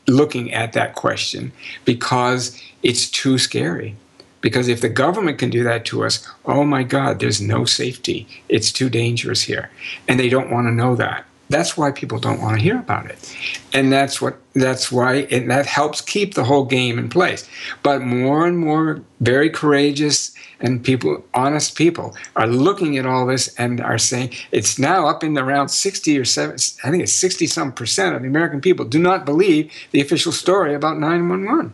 [0.07, 1.53] looking at that question
[1.85, 3.97] because it's too scary.
[4.41, 8.27] Because if the government can do that to us, oh my God, there's no safety.
[8.49, 9.71] It's too dangerous here.
[10.07, 11.25] And they don't want to know that.
[11.51, 13.37] That's why people don't want to hear about it.
[13.73, 17.49] And that's what that's why and that helps keep the whole game in place.
[17.83, 23.49] But more and more very courageous and people honest people are looking at all this
[23.57, 27.47] and are saying it's now up in around 60 or 70 I think it's 60
[27.47, 31.73] some percent of the American people do not believe the official story about 911.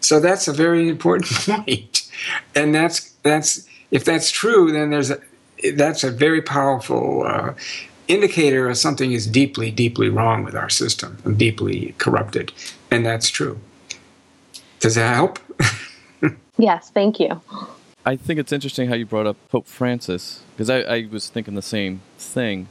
[0.00, 2.08] So that's a very important point.
[2.54, 5.20] And that's that's if that's true then there's a
[5.74, 7.52] that's a very powerful uh,
[8.08, 12.52] indicator of something is deeply, deeply wrong with our system and deeply corrupted.
[12.90, 13.60] And that's true.
[14.80, 15.38] Does that help?
[16.58, 17.40] yes, thank you.
[18.06, 21.54] I think it's interesting how you brought up Pope Francis, because I, I was thinking
[21.54, 22.68] the same thing.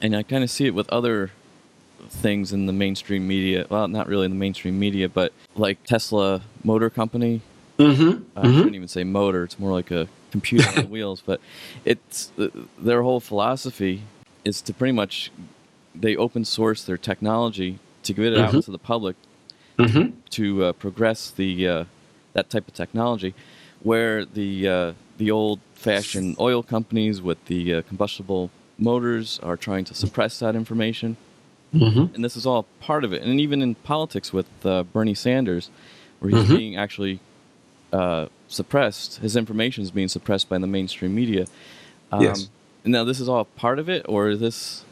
[0.00, 1.30] And I kind of see it with other
[2.08, 3.66] things in the mainstream media.
[3.68, 7.40] Well, not really in the mainstream media, but like Tesla Motor Company.
[7.78, 8.22] Mm-hmm.
[8.36, 8.56] I mm-hmm.
[8.56, 11.22] shouldn't even say motor; it's more like a computer on wheels.
[11.24, 11.40] But
[11.84, 12.48] it's uh,
[12.78, 14.02] their whole philosophy
[14.44, 15.30] is to pretty much
[15.94, 18.56] they open source their technology to give it mm-hmm.
[18.56, 19.16] out to the public
[19.78, 20.18] mm-hmm.
[20.30, 21.84] to uh, progress the uh,
[22.32, 23.34] that type of technology,
[23.82, 29.84] where the uh, the old fashioned oil companies with the uh, combustible motors are trying
[29.84, 31.16] to suppress that information.
[31.74, 32.14] Mm-hmm.
[32.14, 33.22] And this is all part of it.
[33.22, 35.70] And even in politics with uh, Bernie Sanders,
[36.18, 36.56] where he's mm-hmm.
[36.56, 37.20] being actually
[37.92, 41.46] uh, suppressed, his information is being suppressed by the mainstream media.
[42.10, 42.50] Um, yes
[42.84, 44.84] now this is all part of it, or is this?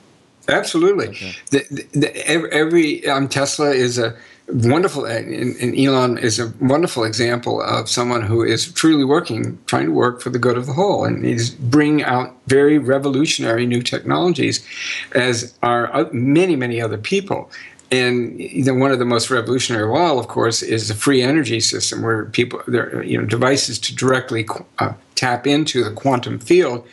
[0.49, 1.09] Absolutely.
[1.09, 1.33] Okay.
[1.51, 4.17] The, the, every um, Tesla is a
[4.49, 9.87] wonderful, and, and, Elon is a wonderful example of someone who is truly working, trying
[9.87, 13.83] to work for the good of the whole, and he's bringing out very revolutionary new
[13.83, 14.67] technologies,
[15.15, 17.51] as are many, many other people.
[17.93, 18.41] And
[18.81, 22.27] one of the most revolutionary of all, of course, is the free energy system, where
[22.27, 24.47] people, there, you know, devices to directly
[24.79, 26.87] uh, tap into the quantum field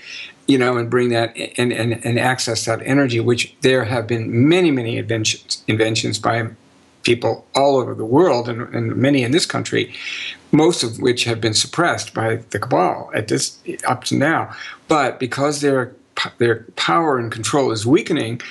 [0.47, 4.47] you know, and bring that and, and, and access that energy, which there have been
[4.47, 6.47] many, many inventions, inventions by
[7.03, 9.93] people all over the world and, and many in this country,
[10.51, 13.57] most of which have been suppressed by the cabal at this
[13.87, 14.53] up to now.
[14.87, 15.93] But because their
[16.39, 18.41] their power and control is weakening,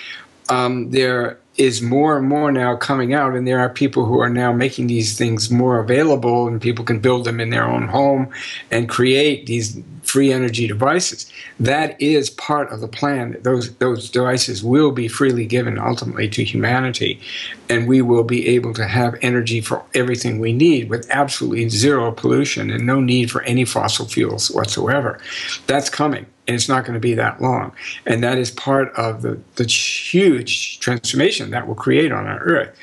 [0.49, 4.31] um, there is more and more now coming out, and there are people who are
[4.31, 8.29] now making these things more available, and people can build them in their own home
[8.71, 11.31] and create these free energy devices.
[11.59, 13.37] That is part of the plan.
[13.43, 17.21] Those those devices will be freely given ultimately to humanity,
[17.69, 22.13] and we will be able to have energy for everything we need with absolutely zero
[22.13, 25.19] pollution and no need for any fossil fuels whatsoever.
[25.67, 27.73] That's coming and it's not going to be that long.
[28.07, 32.77] And that is part of the, the huge transformation that will create on our Earth.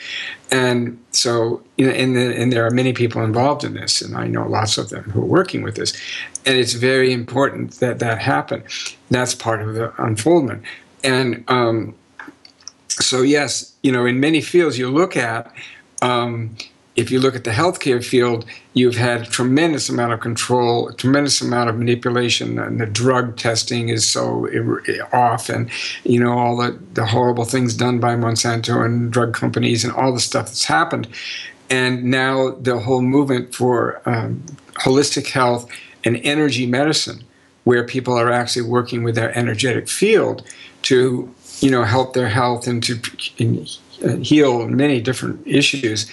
[0.52, 4.16] And so, you know, and, the, and there are many people involved in this, and
[4.16, 5.94] I know lots of them who are working with this.
[6.46, 8.64] And it's very important that that happen.
[9.10, 10.64] That's part of the unfoldment.
[11.04, 11.96] And um,
[12.90, 15.52] so, yes, you know, in many fields you look at,
[16.02, 16.56] um,
[16.96, 20.94] if you look at the healthcare field, you've had a tremendous amount of control, a
[20.94, 24.48] tremendous amount of manipulation, and the drug testing is so
[25.12, 25.70] off, and
[26.04, 30.14] you know all the, the horrible things done by Monsanto and drug companies, and all
[30.14, 31.08] the stuff that's happened,
[31.70, 34.44] and now the whole movement for um,
[34.76, 35.68] holistic health
[36.04, 37.24] and energy medicine,
[37.64, 40.44] where people are actually working with their energetic field
[40.84, 43.00] to you know help their health and to
[44.22, 46.10] heal many different issues,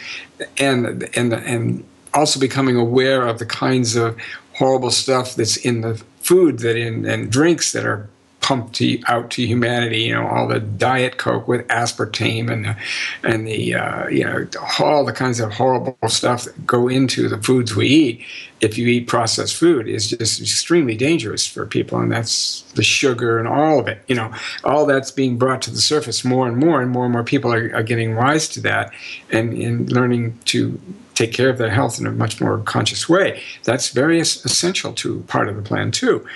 [0.58, 4.16] and and and also becoming aware of the kinds of
[4.54, 8.08] horrible stuff that's in the food that in and drinks that are
[8.50, 10.00] pumped to, out to humanity.
[10.00, 12.76] You know, all the diet coke with aspartame and the,
[13.22, 14.48] and the uh, you know
[14.80, 18.24] all the kinds of horrible stuff that go into the foods we eat.
[18.60, 23.38] If you eat processed food, is just extremely dangerous for people, and that's the sugar
[23.38, 24.02] and all of it.
[24.08, 24.34] You know,
[24.64, 27.52] all that's being brought to the surface more and more, and more and more people
[27.54, 28.92] are, are getting wise to that
[29.30, 30.78] and, and learning to
[31.14, 33.40] take care of their health in a much more conscious way.
[33.62, 36.26] That's very essential to part of the plan too.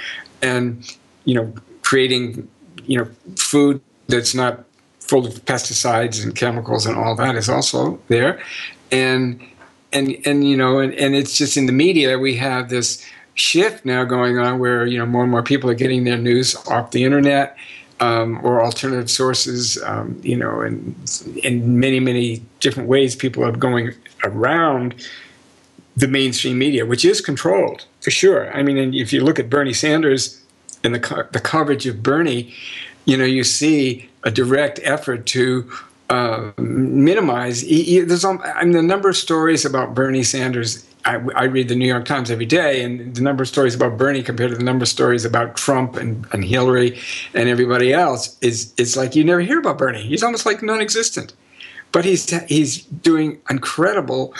[0.41, 1.53] And you know,
[1.85, 2.49] creating
[2.87, 4.64] you know, food that's not
[5.01, 8.41] full of pesticides and chemicals and all that is also there,
[8.91, 9.41] and
[9.93, 13.05] and and you know, and, and it's just in the media we have this
[13.35, 16.55] shift now going on where you know more and more people are getting their news
[16.68, 17.57] off the internet
[18.01, 19.82] um, or alternative sources.
[19.82, 20.95] Um, you know, and
[21.43, 23.93] in many many different ways, people are going
[24.24, 24.95] around
[25.97, 28.53] the mainstream media, which is controlled for sure.
[28.53, 30.43] I mean, if you look at Bernie Sanders
[30.85, 32.55] and the co- the coverage of Bernie,
[33.05, 35.70] you know, you see a direct effort to
[36.11, 37.62] uh, minimize.
[37.62, 40.87] He, he, there's I mean, the number of stories about Bernie Sanders.
[41.07, 43.99] I, I, read the New York Times every day, and the number of stories about
[43.99, 46.99] Bernie compared to the number of stories about Trump and, and Hillary
[47.35, 50.03] and everybody else is it's like you never hear about Bernie.
[50.03, 51.35] He's almost like non-existent,
[51.93, 54.35] but he's he's doing incredible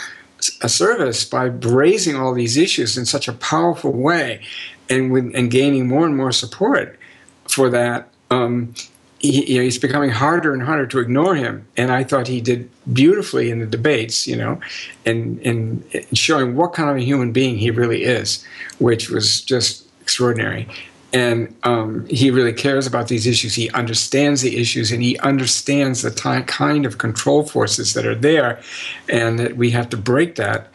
[0.61, 4.41] a service by raising all these issues in such a powerful way
[4.89, 6.99] and with, and gaining more and more support
[7.47, 8.73] for that um,
[9.19, 12.41] he, you know, he's becoming harder and harder to ignore him and I thought he
[12.41, 14.59] did beautifully in the debates you know
[15.05, 15.83] and and
[16.13, 18.45] showing what kind of a human being he really is
[18.79, 20.67] which was just extraordinary
[21.15, 23.55] and um, he really cares about these issues.
[23.55, 28.15] He understands the issues, and he understands the ty- kind of control forces that are
[28.15, 28.61] there,
[29.07, 30.67] and that we have to break that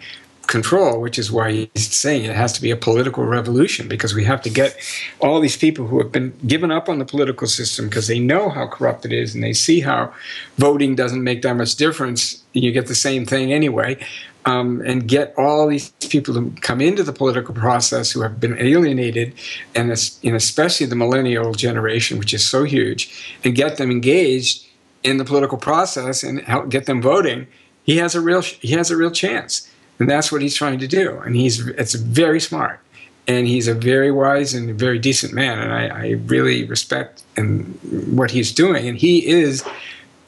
[0.51, 4.25] control, which is why he's saying it has to be a political revolution because we
[4.25, 4.77] have to get
[5.21, 8.51] all these people who have been given up on the political system because they know
[8.51, 10.13] how corrupt it is and they see how
[10.59, 12.43] voting doesn't make that much difference.
[12.53, 13.97] You get the same thing anyway
[14.45, 18.59] um, and get all these people to come into the political process who have been
[18.59, 19.35] alienated,
[19.75, 19.91] and,
[20.25, 24.67] and especially the millennial generation, which is so huge, and get them engaged
[25.03, 27.47] in the political process and help get them voting.
[27.85, 29.70] He has a real he has a real chance,
[30.01, 31.19] and that's what he's trying to do.
[31.19, 32.81] And he's it's very smart,
[33.29, 37.79] and he's a very wise and very decent man, and I, I really respect and
[38.17, 38.89] what he's doing.
[38.89, 39.63] And he is,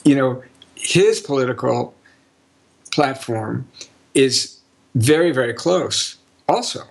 [0.05, 0.43] you know,
[0.77, 1.95] his political
[2.93, 3.66] platform
[4.14, 4.59] is
[4.95, 6.16] very, very close
[6.49, 6.83] also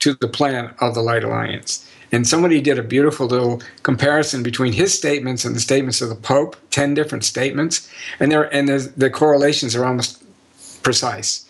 [0.00, 1.88] to the plan of the Light Alliance.
[2.12, 6.14] And somebody did a beautiful little comparison between his statements and the statements of the
[6.14, 7.88] Pope, 10 different statements,
[8.20, 10.22] and, there, and the correlations are almost
[10.82, 11.43] precise.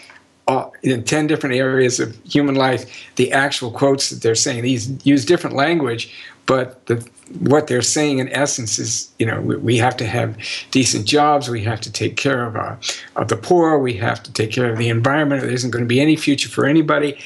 [0.46, 2.84] Uh, in 10 different areas of human life,
[3.16, 6.12] the actual quotes that they're saying, these use different language,
[6.44, 6.96] but the,
[7.40, 10.36] what they're saying in essence is, you know, we, we, have to have
[10.70, 12.76] decent jobs, we have to take care of, uh,
[13.16, 15.42] of the poor, we have to take care of the environment.
[15.42, 17.18] There isn't going to be any future for anybody.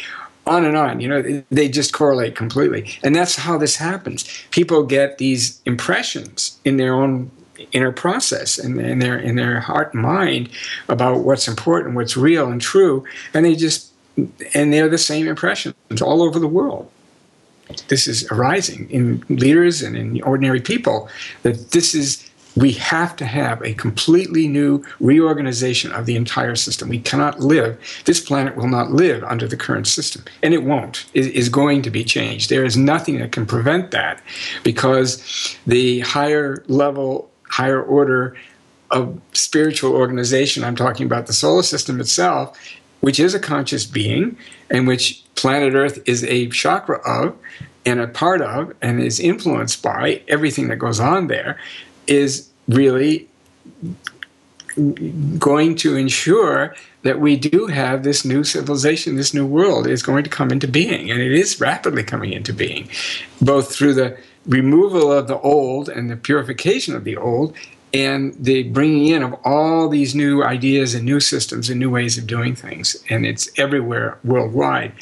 [0.47, 4.25] On and on, you know, they just correlate completely, and that's how this happens.
[4.51, 7.31] People get these impressions in their own
[7.73, 10.49] inner process and in their in their heart and mind
[10.89, 13.05] about what's important, what's real and true,
[13.35, 13.93] and they just
[14.55, 16.91] and they're the same impressions all over the world
[17.89, 21.09] this is arising in leaders and in ordinary people
[21.43, 26.89] that this is we have to have a completely new reorganization of the entire system.
[26.89, 30.25] We cannot live, this planet will not live under the current system.
[30.43, 31.07] And it won't.
[31.15, 32.51] It is going to be changed.
[32.51, 34.23] There is nothing that can prevent that
[34.65, 38.37] because the higher level, higher order
[38.91, 42.59] of spiritual organization, I'm talking about the solar system itself,
[43.01, 44.37] which is a conscious being
[44.71, 47.37] and which planet Earth is a chakra of
[47.87, 51.59] and a part of and is influenced by everything that goes on there,
[52.07, 53.29] is really
[55.39, 60.25] going to ensure that we do have this new civilization, this new world is going
[60.25, 61.11] to come into being.
[61.11, 62.89] And it is rapidly coming into being,
[63.41, 64.19] both through the
[64.49, 67.55] removal of the old and the purification of the old,
[67.95, 72.19] and the bringing in of all these new ideas and new systems and new ways
[72.19, 73.03] of doing things.
[73.09, 74.93] And it's everywhere worldwide.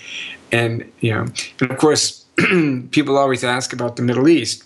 [0.53, 1.27] And, you know,
[1.61, 2.25] and of course,
[2.91, 4.65] people always ask about the Middle East,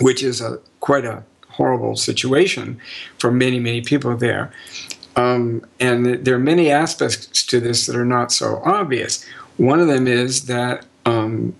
[0.00, 2.80] which is a quite a horrible situation
[3.18, 4.52] for many, many people there.
[5.14, 9.24] Um, and there are many aspects to this that are not so obvious.
[9.56, 11.54] One of them is that um,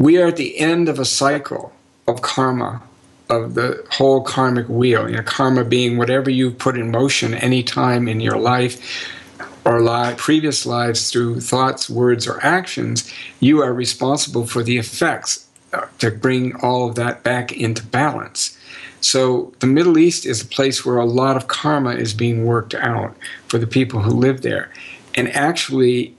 [0.00, 1.72] we are at the end of a cycle
[2.08, 2.82] of karma
[3.28, 5.08] of the whole karmic wheel.
[5.08, 9.06] You know, karma being whatever you've put in motion any time in your life
[9.66, 15.46] or li- previous lives through thoughts, words, or actions, you are responsible for the effects
[15.74, 18.58] uh, to bring all of that back into balance.
[19.02, 22.74] So the Middle East is a place where a lot of karma is being worked
[22.74, 23.14] out
[23.48, 24.72] for the people who live there.
[25.14, 26.14] And actually,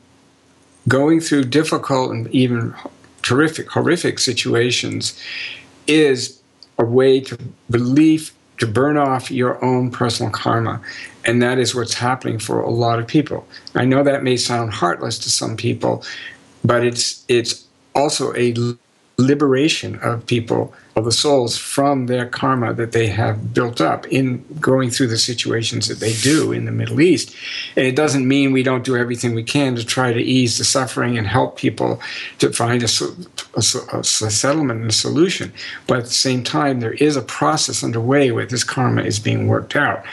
[0.88, 2.76] going through difficult and even
[3.22, 5.20] terrific, horrific situations
[5.88, 6.42] is
[6.78, 7.38] a way to
[7.70, 10.82] relieve, to burn off your own personal karma.
[11.26, 13.48] And that is what's happening for a lot of people.
[13.76, 16.04] I know that may sound heartless to some people,
[16.64, 17.66] but it's it's
[17.96, 18.54] also a
[19.22, 24.44] liberation of people, of the souls, from their karma that they have built up in
[24.60, 27.36] going through the situations that they do in the Middle East.
[27.76, 30.64] And it doesn't mean we don't do everything we can to try to ease the
[30.64, 32.02] suffering and help people
[32.40, 32.90] to find a,
[33.56, 35.54] a, a settlement and a solution.
[35.88, 39.48] But at the same time, there is a process underway where this karma is being
[39.48, 40.06] worked out,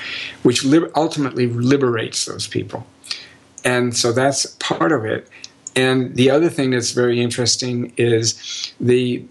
[0.42, 2.86] which ultimately liberates those people.
[3.64, 5.28] And so that's part of it.
[5.78, 9.24] And the other thing that's very interesting is the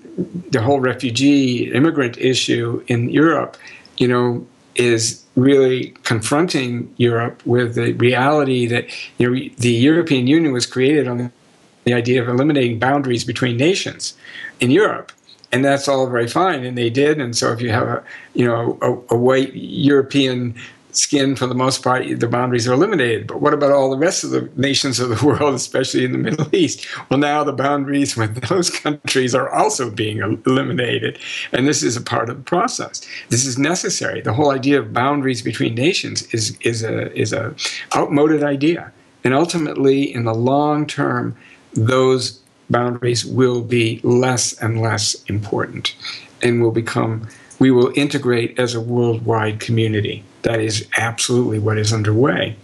[0.49, 3.57] the whole refugee immigrant issue in Europe,
[3.97, 8.85] you know, is really confronting Europe with the reality that
[9.17, 14.13] you know the European Union was created on the, idea of eliminating boundaries between nations
[14.59, 15.13] in Europe.
[15.53, 17.17] And that's all very fine, and they did.
[17.21, 20.53] And so, if you have a, you know, a, a white European
[20.91, 23.27] skin, for the most part, the boundaries are eliminated.
[23.27, 26.17] But what about all the rest of the nations of the world, especially in the
[26.17, 26.85] Middle East?
[27.09, 31.19] Well, now the boundaries with those countries are also being eliminated.
[31.51, 33.01] And this is a part of the process.
[33.29, 34.21] This is necessary.
[34.21, 37.55] The whole idea of boundaries between nations is, is, a, is a
[37.95, 38.91] outmoded idea.
[39.23, 41.35] And ultimately, in the long term,
[41.73, 45.95] those boundaries will be less and less important
[46.41, 47.27] and will become
[47.59, 50.23] we will integrate as a worldwide community.
[50.43, 52.55] That is absolutely what is underway.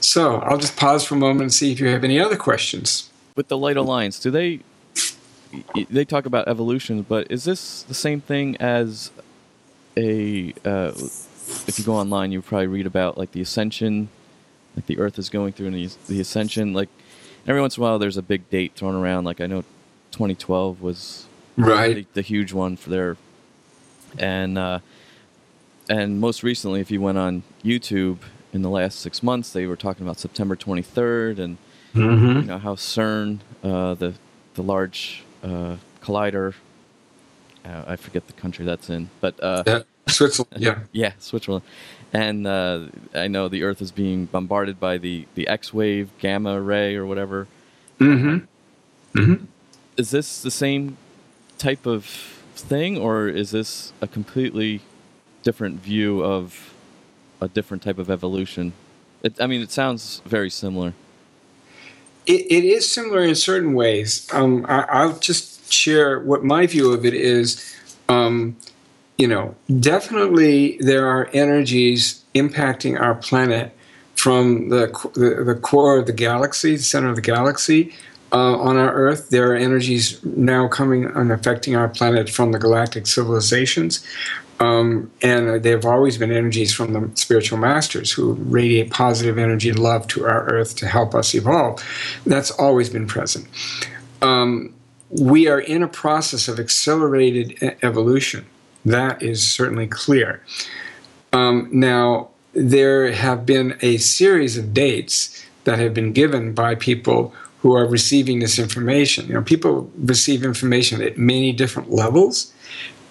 [0.00, 3.10] So I'll just pause for a moment and see if you have any other questions.
[3.36, 4.60] With the Light Alliance, do they
[5.90, 9.10] they talk about evolution, but is this the same thing as
[9.96, 10.92] a uh,
[11.66, 14.08] if you go online, you probably read about like the ascension,
[14.76, 16.72] like the Earth is going through the, the ascension.
[16.72, 16.88] Like
[17.46, 19.24] every once in a while, there's a big date thrown around.
[19.24, 19.62] Like I know
[20.12, 21.26] 2012 was
[21.56, 23.16] right the, the huge one for their
[24.18, 24.78] and uh,
[25.88, 28.18] and most recently, if you went on YouTube
[28.52, 31.58] in the last six months, they were talking about September 23rd and
[31.94, 32.40] mm-hmm.
[32.40, 34.14] you know how CERN, uh, the
[34.54, 36.54] the large uh, collider,
[37.64, 41.64] uh, I forget the country that's in, but uh, yeah, Switzerland, yeah, yeah, Switzerland,
[42.12, 46.60] and uh, I know the Earth is being bombarded by the the X wave, gamma
[46.60, 47.46] ray, or whatever.
[47.98, 49.18] Mm-hmm.
[49.18, 49.44] Mm-hmm.
[49.96, 50.96] Is this the same
[51.58, 52.04] type of
[52.54, 54.80] thing, or is this a completely
[55.44, 56.74] different view of
[57.40, 58.72] a different type of evolution?
[59.22, 60.94] It, I mean, it sounds very similar.
[62.26, 64.28] it, it is similar in certain ways.
[64.32, 67.74] Um, I, will just share what my view of it is.
[68.08, 68.56] Um,
[69.18, 73.72] you know, definitely there are energies impacting our planet
[74.16, 77.94] from the, the, the core of the galaxy, the center of the galaxy,
[78.32, 79.30] uh, on our Earth.
[79.30, 84.04] There are energies now coming and affecting our planet from the galactic civilizations.
[84.60, 89.68] Um, and there have always been energies from the spiritual masters who radiate positive energy
[89.68, 91.82] and love to our Earth to help us evolve.
[92.24, 93.48] That's always been present.
[94.22, 94.74] Um,
[95.10, 98.46] we are in a process of accelerated evolution.
[98.84, 100.42] That is certainly clear.
[101.32, 107.34] Um, now, there have been a series of dates that have been given by people
[107.60, 109.26] who are receiving this information.
[109.26, 112.52] You know, people receive information at many different levels,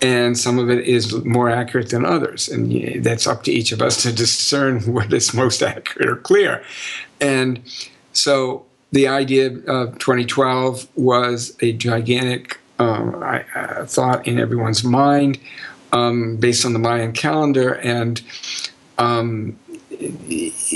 [0.03, 3.81] and some of it is more accurate than others, and that's up to each of
[3.81, 6.61] us to discern what is most accurate or clear.
[7.21, 7.61] And
[8.11, 15.39] so, the idea of 2012 was a gigantic um, I, uh, thought in everyone's mind,
[15.93, 18.21] um, based on the Mayan calendar, and
[18.97, 19.57] um,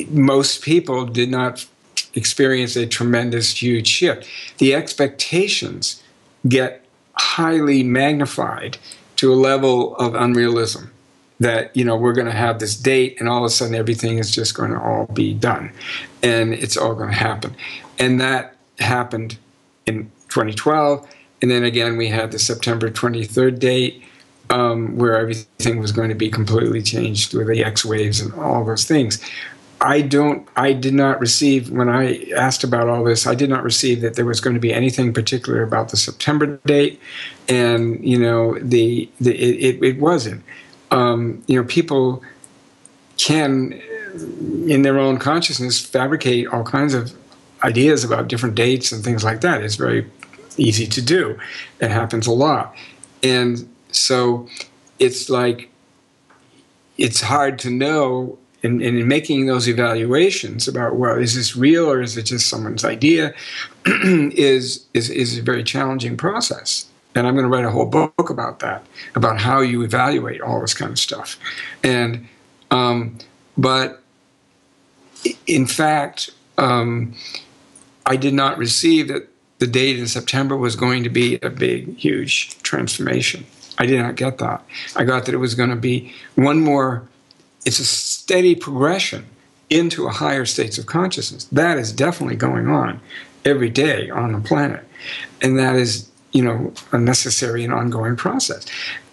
[0.10, 1.66] most people did not
[2.14, 4.28] experience a tremendous, huge shift.
[4.58, 6.02] The expectations
[6.48, 8.78] get highly magnified
[9.18, 10.92] to a level of unrealism
[11.40, 14.18] that you know we're going to have this date and all of a sudden everything
[14.18, 15.72] is just going to all be done
[16.24, 17.56] and it's all going to happen.
[18.00, 19.38] And that happened
[19.86, 21.08] in 2012
[21.42, 24.04] and then again we had the september 23rd date
[24.50, 28.64] um, where everything was going to be completely changed with the x waves and all
[28.64, 29.24] those things
[29.80, 30.48] I don't.
[30.56, 33.28] I did not receive when I asked about all this.
[33.28, 36.60] I did not receive that there was going to be anything particular about the September
[36.66, 37.00] date,
[37.48, 40.44] and you know the, the it, it, wasn't.
[40.90, 42.24] Um, you know, people
[43.18, 43.80] can,
[44.68, 47.14] in their own consciousness, fabricate all kinds of
[47.64, 49.62] ideas about different dates and things like that.
[49.62, 50.10] It's very
[50.58, 51.38] easy to do.
[51.80, 52.76] It happens a lot,
[53.22, 54.48] and so
[54.98, 55.70] it's like
[56.98, 62.02] it's hard to know in, in making those evaluations about well is this real or
[62.02, 63.34] is it just someone's idea
[63.86, 68.30] is, is is a very challenging process and i'm going to write a whole book
[68.30, 71.38] about that about how you evaluate all this kind of stuff
[71.84, 72.28] and
[72.72, 73.18] um,
[73.58, 74.02] but
[75.46, 77.16] in fact um,
[78.06, 81.98] i did not receive that the date in September was going to be a big,
[81.98, 83.46] huge transformation.
[83.78, 84.64] I did not get that.
[84.96, 87.08] I got that it was going to be one more,
[87.68, 89.26] it's a steady progression
[89.70, 91.44] into a higher states of consciousness.
[91.52, 93.02] That is definitely going on
[93.44, 94.86] every day on the planet.
[95.42, 98.66] And that is, you know, a necessary and ongoing process.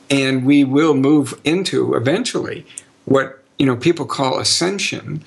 [0.09, 2.65] And we will move into eventually
[3.07, 5.25] what, you know, people call ascension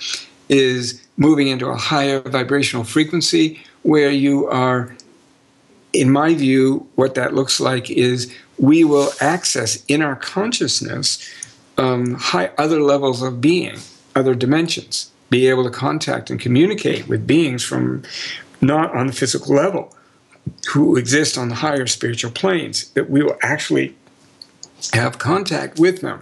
[0.48, 4.96] is moving into a higher vibrational frequency where you are
[5.92, 11.20] in my view, what that looks like is we will access in our consciousness
[11.78, 13.78] um, high other levels of being,
[14.16, 18.04] other dimensions, be able to contact and communicate with beings from
[18.62, 19.94] not on the physical level
[20.70, 23.96] who exist on the higher spiritual planes, that we will actually
[24.94, 26.22] have contact with them.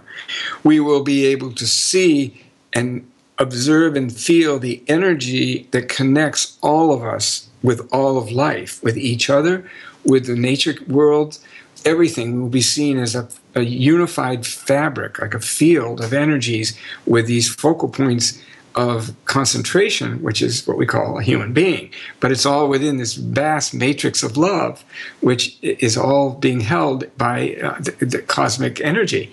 [0.64, 2.42] We will be able to see
[2.72, 8.82] and observe and feel the energy that connects all of us with all of life,
[8.82, 9.68] with each other,
[10.04, 11.38] with the nature world.
[11.84, 17.26] Everything will be seen as a, a unified fabric, like a field of energies with
[17.26, 18.40] these focal points
[18.74, 21.90] of concentration, which is what we call a human being.
[22.20, 24.84] But it's all within this vast matrix of love,
[25.20, 29.32] which is all being held by uh, the, the, cosmic energy.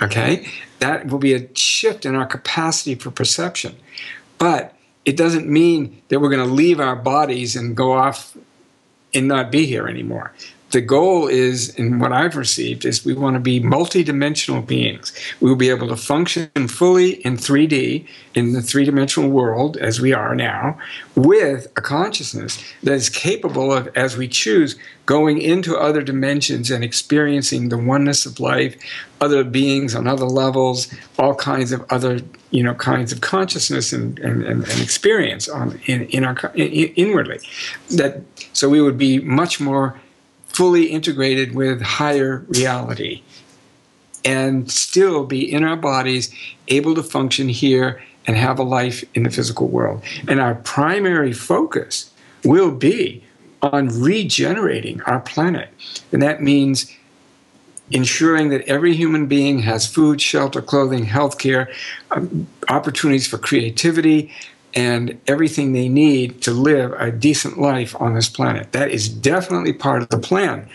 [0.00, 0.46] Okay?
[0.78, 3.74] That will be a shift in our capacity for perception.
[4.38, 8.36] But it doesn't mean that we're going to leave our bodies and go off
[9.12, 10.32] and not be here anymore
[10.74, 15.12] the goal is, and what I've received, is we want to be multidimensional beings.
[15.40, 18.04] We will be able to function fully in 3D,
[18.34, 20.76] in the three dimensional world as we are now,
[21.14, 26.82] with a consciousness that is capable of, as we choose, going into other dimensions and
[26.82, 28.74] experiencing the oneness of life,
[29.20, 32.20] other beings on other levels, all kinds of other
[32.50, 36.92] you know kinds of consciousness and, and, and, and experience on in, in our in,
[36.94, 37.38] inwardly.
[37.90, 38.22] That
[38.52, 40.00] so we would be much more
[40.54, 43.22] fully integrated with higher reality
[44.24, 46.32] and still be in our bodies,
[46.68, 50.02] able to function here and have a life in the physical world.
[50.28, 52.10] And our primary focus
[52.44, 53.22] will be
[53.62, 55.70] on regenerating our planet.
[56.12, 56.90] And that means
[57.90, 61.70] ensuring that every human being has food, shelter, clothing, health care,
[62.10, 64.32] um, opportunities for creativity,
[64.74, 68.72] and everything they need to live a decent life on this planet.
[68.72, 70.68] That is definitely part of the plan.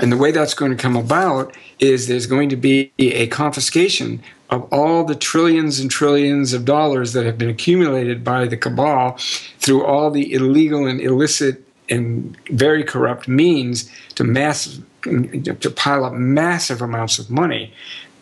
[0.00, 4.22] And the way that's going to come about is there's going to be a confiscation
[4.50, 9.16] of all the trillions and trillions of dollars that have been accumulated by the cabal
[9.58, 16.14] through all the illegal and illicit and very corrupt means to mass to pile up
[16.14, 17.72] massive amounts of money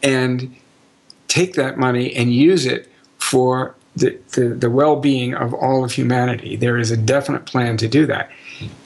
[0.02, 0.54] and
[1.28, 5.92] take that money and use it for the, the, the well being of all of
[5.92, 6.56] humanity.
[6.56, 8.30] There is a definite plan to do that.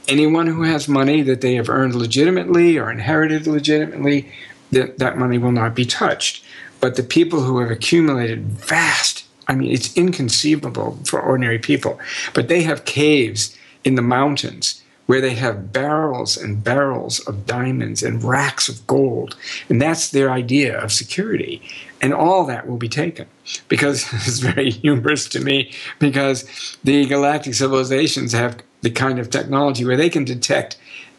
[0.09, 4.31] Anyone who has money that they have earned legitimately or inherited legitimately,
[4.73, 6.45] that, that money will not be touched.
[6.81, 11.99] But the people who have accumulated vast, I mean, it's inconceivable for ordinary people,
[12.35, 18.03] but they have caves in the mountains where they have barrels and barrels of diamonds
[18.03, 19.37] and racks of gold.
[19.69, 21.63] And that's their idea of security.
[22.03, 23.27] And all that will be taken
[23.69, 29.85] because it's very humorous to me because the galactic civilizations have the kind of technology
[29.85, 30.77] where they can detect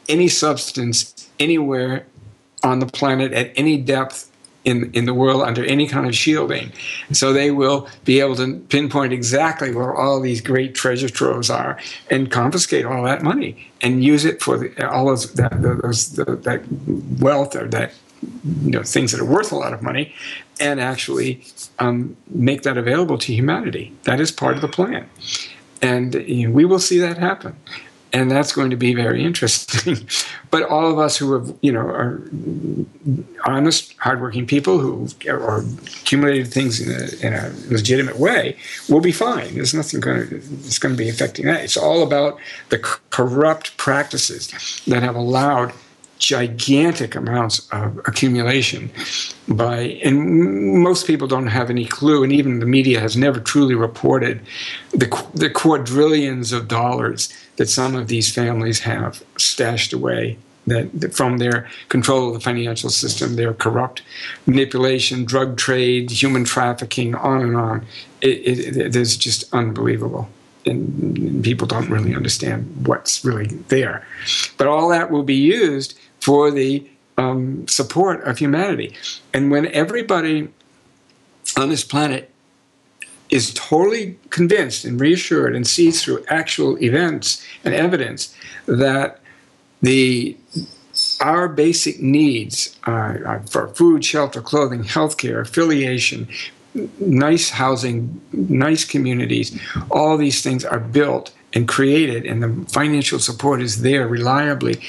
[0.09, 2.05] any substance anywhere
[2.63, 4.31] on the planet at any depth
[4.67, 6.73] in, in the world under any kind of shielding.
[7.13, 11.79] So they will be able to pinpoint exactly where all these great treasure troves are
[12.11, 16.25] and confiscate all that money and use it for the, all those that, those, the,
[16.25, 16.63] that
[17.21, 17.93] wealth or that
[18.61, 20.13] you know things that are worth a lot of money
[20.59, 21.41] and actually
[21.79, 23.93] um, make that available to humanity.
[24.03, 25.09] That is part of the plan.
[25.81, 27.55] And you know, we will see that happen
[28.13, 30.07] and that's going to be very interesting.
[30.51, 32.21] but all of us who have, you know, are
[33.45, 38.57] honest, hardworking people who are accumulated things in a, in a legitimate way
[38.89, 39.55] will be fine.
[39.55, 41.63] There's nothing going to it's going to be affecting that.
[41.63, 42.39] It's all about
[42.69, 42.79] the
[43.09, 44.47] corrupt practices
[44.87, 45.73] that have allowed
[46.19, 48.89] gigantic amounts of accumulation
[49.47, 53.75] by and most people don't have any clue and even the media has never truly
[53.75, 54.41] reported
[54.91, 61.37] the, the quadrillions of dollars that some of these families have stashed away that, from
[61.37, 64.01] their control of the financial system their corrupt
[64.45, 67.85] manipulation drug trade human trafficking on and on.
[68.21, 70.29] It, it, it is just unbelievable
[70.67, 74.05] and people don't really understand what's really there.
[74.57, 75.97] But all that will be used
[76.27, 76.85] for the
[77.17, 78.93] um, support of humanity.
[79.33, 80.49] And when everybody
[81.55, 82.29] on this planet
[83.29, 89.21] is totally convinced and reassured and sees through actual events and evidence that
[89.81, 90.35] the
[91.21, 96.27] our basic needs for food, shelter, clothing, healthcare, affiliation,
[96.99, 99.57] nice housing, nice communities,
[99.89, 104.81] all these things are built and created, and the financial support is there reliably.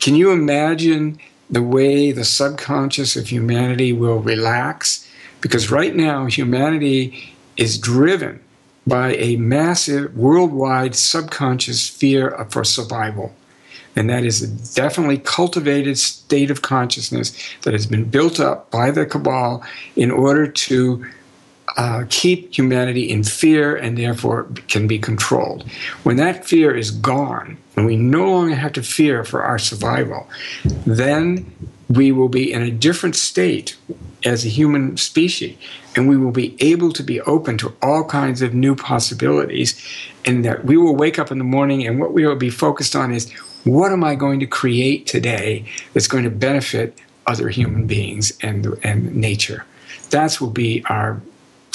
[0.00, 1.18] Can you imagine
[1.50, 5.06] the way the subconscious of humanity will relax?
[5.40, 8.40] Because right now, humanity is driven
[8.86, 13.34] by a massive worldwide subconscious fear for survival.
[13.94, 18.90] And that is a definitely cultivated state of consciousness that has been built up by
[18.90, 19.62] the cabal
[19.96, 21.04] in order to
[21.76, 25.68] uh, keep humanity in fear and therefore can be controlled.
[26.02, 30.28] When that fear is gone, and we no longer have to fear for our survival,
[30.84, 31.50] then
[31.88, 33.74] we will be in a different state
[34.22, 35.56] as a human species
[35.96, 39.82] and we will be able to be open to all kinds of new possibilities
[40.26, 42.94] and that we will wake up in the morning and what we will be focused
[42.94, 43.32] on is
[43.64, 45.64] what am i going to create today
[45.94, 49.64] that's going to benefit other human beings and and nature?
[50.10, 51.22] That will be our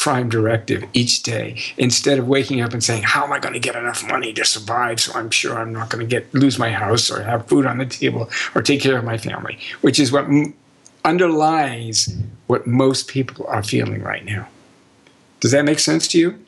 [0.06, 3.60] prime directive each day instead of waking up and saying how am i going to
[3.60, 6.70] get enough money to survive so i'm sure i'm not going to get lose my
[6.70, 9.58] house or have food on the table or take care of my family?
[9.82, 10.53] Which is what m-
[11.03, 12.16] underlies
[12.47, 14.47] what most people are feeling right now.
[15.39, 16.39] Does that make sense to you?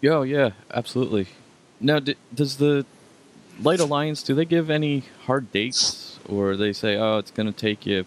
[0.00, 1.28] Yeah oh, yeah absolutely.
[1.80, 2.84] Now d- does the
[3.60, 7.52] light alliance do they give any hard dates or they say oh it's going to
[7.52, 8.06] take you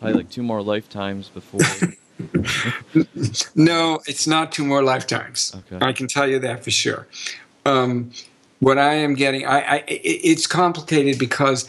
[0.00, 1.60] probably like two more lifetimes before
[3.54, 5.54] no, it's not two more lifetimes.
[5.54, 5.84] Okay.
[5.84, 7.06] I can tell you that for sure.
[7.66, 8.12] Um,
[8.60, 11.68] what I am getting, I, I, it's complicated because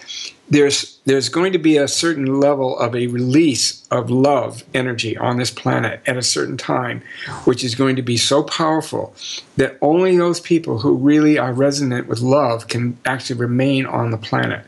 [0.50, 5.38] there's there's going to be a certain level of a release of love energy on
[5.38, 7.02] this planet at a certain time,
[7.46, 9.16] which is going to be so powerful
[9.58, 14.18] that only those people who really are resonant with love can actually remain on the
[14.18, 14.66] planet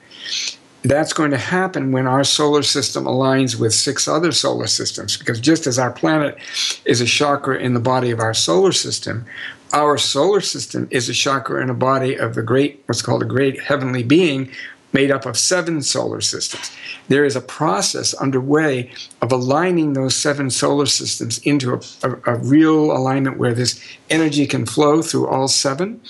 [0.89, 5.17] that's going to happen when our solar system aligns with six other solar systems.
[5.17, 6.37] Because just as our planet
[6.85, 9.25] is a chakra in the body of our solar system,
[9.73, 13.25] our solar system is a chakra in a body of the great, what's called a
[13.25, 14.51] great heavenly being,
[14.93, 16.71] made up of seven solar systems.
[17.07, 22.37] There is a process underway of aligning those seven solar systems into a, a, a
[22.37, 26.01] real alignment where this energy can flow through all seven.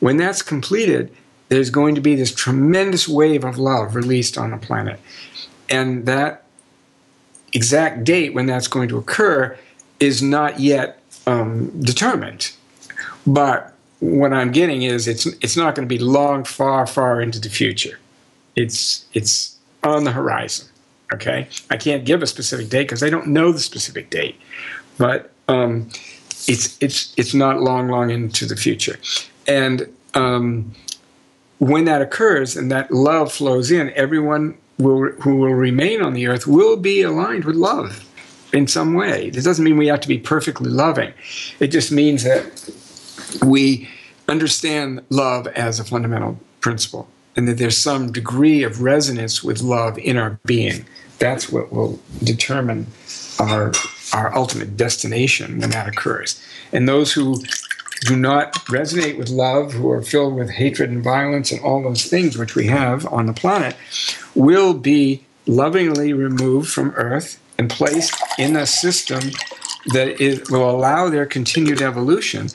[0.00, 1.14] When that's completed,
[1.48, 5.00] there's going to be this tremendous wave of love released on the planet.
[5.68, 6.44] And that
[7.52, 9.56] exact date when that's going to occur
[10.00, 12.52] is not yet um, determined.
[13.26, 17.40] But what I'm getting is it's it's not going to be long, far, far into
[17.40, 17.98] the future.
[18.54, 20.68] It's it's on the horizon.
[21.12, 24.36] Okay, I can't give a specific date because I don't know the specific date,
[24.98, 25.88] but um,
[26.46, 28.98] it's it's it's not long, long into the future,
[29.46, 30.74] and um,
[31.58, 36.26] when that occurs and that love flows in, everyone will, who will remain on the
[36.26, 38.04] earth will be aligned with love
[38.52, 39.28] in some way.
[39.28, 41.12] It doesn't mean we have to be perfectly loving.
[41.60, 42.70] It just means that
[43.44, 43.88] we
[44.28, 49.98] understand love as a fundamental principle and that there's some degree of resonance with love
[49.98, 50.86] in our being.
[51.18, 52.86] That's what will determine
[53.38, 53.72] our
[54.12, 56.40] our ultimate destination when that occurs.
[56.72, 57.42] And those who
[58.02, 62.04] do not resonate with love, who are filled with hatred and violence and all those
[62.04, 63.76] things which we have on the planet,
[64.34, 69.30] will be lovingly removed from Earth and placed in a system
[69.92, 72.48] that is, will allow their continued evolution.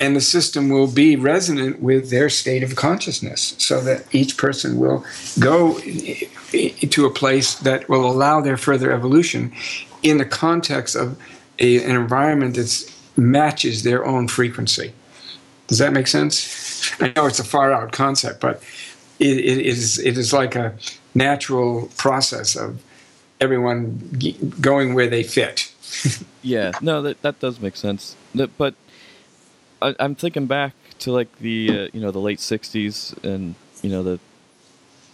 [0.00, 4.78] And the system will be resonant with their state of consciousness so that each person
[4.78, 5.04] will
[5.38, 9.52] go to a place that will allow their further evolution
[10.02, 11.16] in the context of
[11.58, 14.92] a, an environment that's matches their own frequency.
[15.66, 16.92] Does that make sense?
[17.00, 18.62] I know it's a far out concept, but
[19.18, 20.74] it, it is it is like a
[21.14, 22.82] natural process of
[23.40, 23.98] everyone
[24.60, 25.72] going where they fit.
[26.42, 28.16] yeah, no, that that does make sense.
[28.34, 28.74] But
[29.80, 33.90] I, am thinking back to like the uh, you know the late '60s and you
[33.90, 34.20] know the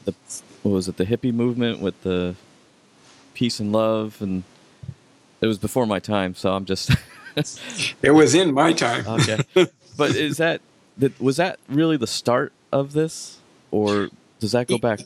[0.04, 0.14] the
[0.62, 2.34] what was it the hippie movement with the
[3.34, 4.42] peace and love and
[5.40, 6.90] it was before my time, so I'm just
[8.02, 9.06] it was in my time.
[9.06, 9.40] okay,
[9.96, 10.60] but is that
[11.18, 13.38] was that really the start of this,
[13.70, 14.08] or
[14.38, 15.00] does that go back?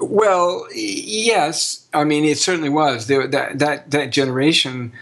[0.00, 1.86] Well, yes.
[1.94, 3.06] I mean, it certainly was.
[3.06, 4.92] There, that that that generation,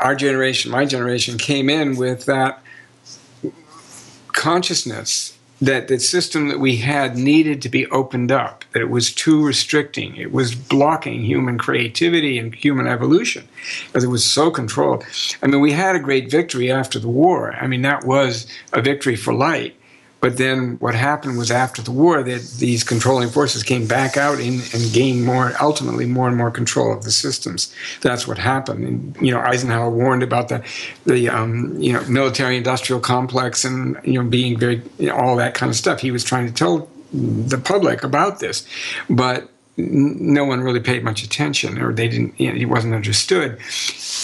[0.00, 2.62] our generation, my generation, came in with that
[4.32, 9.12] consciousness that the system that we had needed to be opened up, that it was
[9.12, 10.16] too restricting.
[10.16, 13.48] It was blocking human creativity and human evolution
[13.86, 15.04] because it was so controlled.
[15.42, 17.54] I mean, we had a great victory after the war.
[17.54, 19.74] I mean, that was a victory for light.
[20.20, 24.40] But then what happened was after the war that these controlling forces came back out
[24.40, 27.72] in, and gained more, ultimately more and more control of the systems.
[28.00, 28.84] That's what happened.
[28.84, 30.64] And you know, Eisenhower warned about the
[31.06, 35.54] the um, you know military-industrial complex and you know being very you know, all that
[35.54, 36.00] kind of stuff.
[36.00, 38.66] He was trying to tell the public about this,
[39.08, 42.38] but no one really paid much attention, or they didn't.
[42.40, 43.58] You know, it wasn't understood,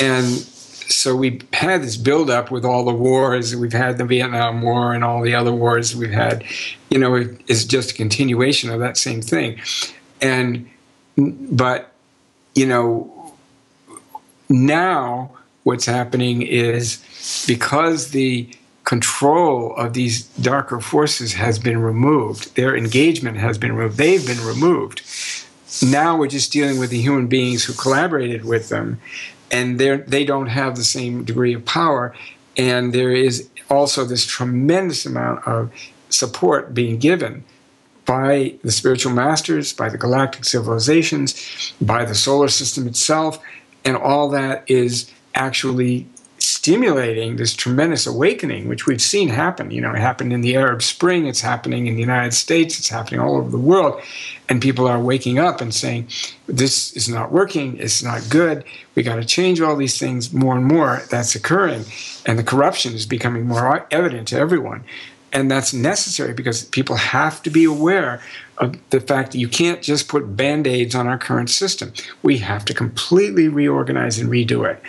[0.01, 0.45] and
[0.89, 3.55] so we had this buildup with all the wars.
[3.57, 6.45] We've had the Vietnam War and all the other wars we've had.
[6.91, 7.15] You know,
[7.47, 9.61] it's just a continuation of that same thing.
[10.21, 10.69] And,
[11.17, 11.93] but,
[12.55, 13.35] you know,
[14.49, 15.31] now
[15.63, 18.49] what's happening is because the
[18.85, 24.45] control of these darker forces has been removed, their engagement has been removed, they've been
[24.47, 25.03] removed.
[25.83, 29.01] Now we're just dealing with the human beings who collaborated with them
[29.55, 32.13] and they don't have the same degree of power.
[32.57, 35.73] And there is also this tremendous amount of
[36.09, 37.45] support being given
[38.05, 43.39] by the spiritual masters, by the galactic civilizations, by the solar system itself,
[43.85, 46.07] and all that is actually
[46.65, 49.71] stimulating this tremendous awakening, which we've seen happen.
[49.71, 52.89] You know, it happened in the Arab Spring, it's happening in the United States, it's
[52.89, 54.01] happening all over the world.
[54.49, 56.09] And people are waking up and saying,
[56.47, 60.57] this is not working, it's not good, we got to change all these things more
[60.57, 61.03] and more.
[61.11, 61.85] That's occurring.
[62.25, 64.85] And the corruption is becoming more evident to everyone.
[65.35, 68.23] And that's necessary because people have to be aware
[68.57, 71.93] of the fact that you can't just put band aids on our current system.
[72.23, 74.83] We have to completely reorganize and redo it.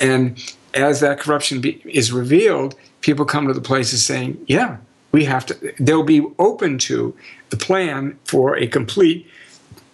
[0.00, 0.36] And
[0.74, 4.78] as that corruption be, is revealed, people come to the places saying, yeah,
[5.12, 7.14] we have to, they'll be open to
[7.50, 9.26] the plan for a complete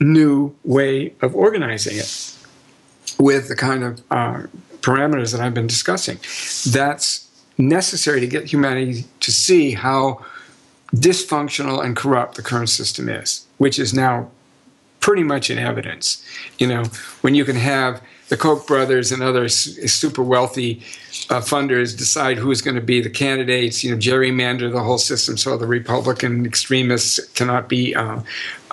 [0.00, 2.34] new way of organizing it
[3.18, 4.42] with the kind of uh,
[4.80, 6.18] parameters that I've been discussing.
[6.72, 10.24] That's necessary to get humanity to see how
[10.94, 14.30] dysfunctional and corrupt the current system is, which is now
[15.00, 16.24] pretty much in evidence.
[16.58, 16.84] You know,
[17.22, 20.82] when you can have the Koch brothers and other super wealthy
[21.30, 25.36] uh, funders decide who's going to be the candidates, you know, gerrymander the whole system
[25.36, 28.20] so the Republican extremists cannot be uh,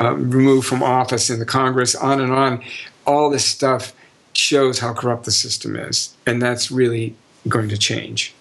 [0.01, 2.63] removed from office in the Congress, on and on.
[3.07, 3.93] All this stuff
[4.33, 7.15] shows how corrupt the system is, and that's really
[7.47, 8.33] going to change.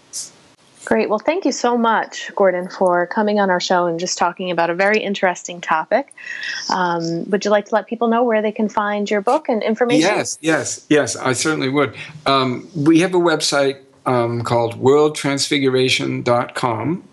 [0.85, 1.09] Great.
[1.09, 4.71] Well, thank you so much, Gordon, for coming on our show and just talking about
[4.71, 6.13] a very interesting topic.
[6.71, 9.63] Um, would you like to let people know where they can find your book and
[9.63, 10.03] information?
[10.03, 11.97] Yes, yes, yes, I certainly would.
[12.27, 17.09] Um, we have a website um, called worldtransfiguration.com.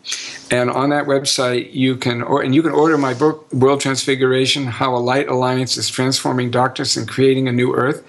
[0.51, 4.65] And on that website, you can, or, and you can order my book, World Transfiguration
[4.65, 8.05] How a Light Alliance is Transforming Darkness and Creating a New Earth.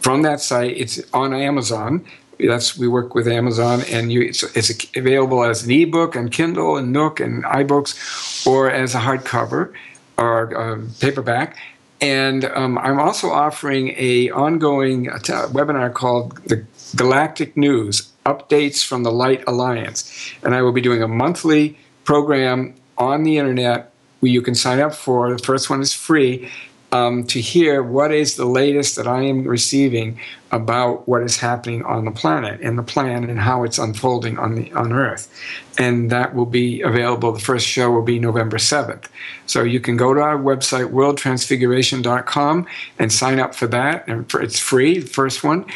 [0.00, 2.04] From that site, it's on Amazon.
[2.38, 6.76] That's we work with Amazon, and you, it's, it's available as an ebook and Kindle
[6.76, 9.72] and Nook and iBooks, or as a hardcover
[10.18, 11.56] or um, paperback.
[12.00, 16.64] And um, I'm also offering a ongoing webinar called the
[16.94, 22.74] Galactic News Updates from the Light Alliance, and I will be doing a monthly program
[22.98, 25.32] on the internet where you can sign up for.
[25.32, 26.50] The first one is free,
[26.92, 30.20] um, to hear what is the latest that I am receiving
[30.56, 34.54] about what is happening on the planet and the plan and how it's unfolding on
[34.54, 35.30] the on Earth,
[35.78, 37.30] and that will be available.
[37.30, 39.08] The first show will be November seventh,
[39.44, 42.66] so you can go to our website worldtransfiguration.com
[42.98, 45.00] and sign up for that, and it's free.
[45.00, 45.66] The first one,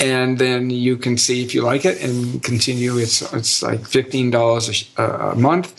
[0.00, 2.96] and then you can see if you like it and continue.
[2.96, 5.74] It's it's like fifteen dollars a, a month,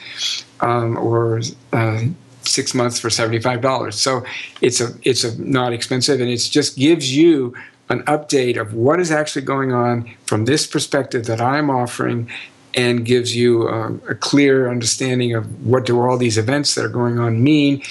[0.62, 1.41] um, or
[1.74, 2.03] uh,
[2.43, 3.93] six months for $75.
[3.93, 4.24] So
[4.62, 7.55] it's a it's a not expensive and it just gives you
[7.92, 12.30] an update of what is actually going on from this perspective that I'm offering
[12.74, 16.89] and gives you um, a clear understanding of what do all these events that are
[16.89, 17.82] going on mean,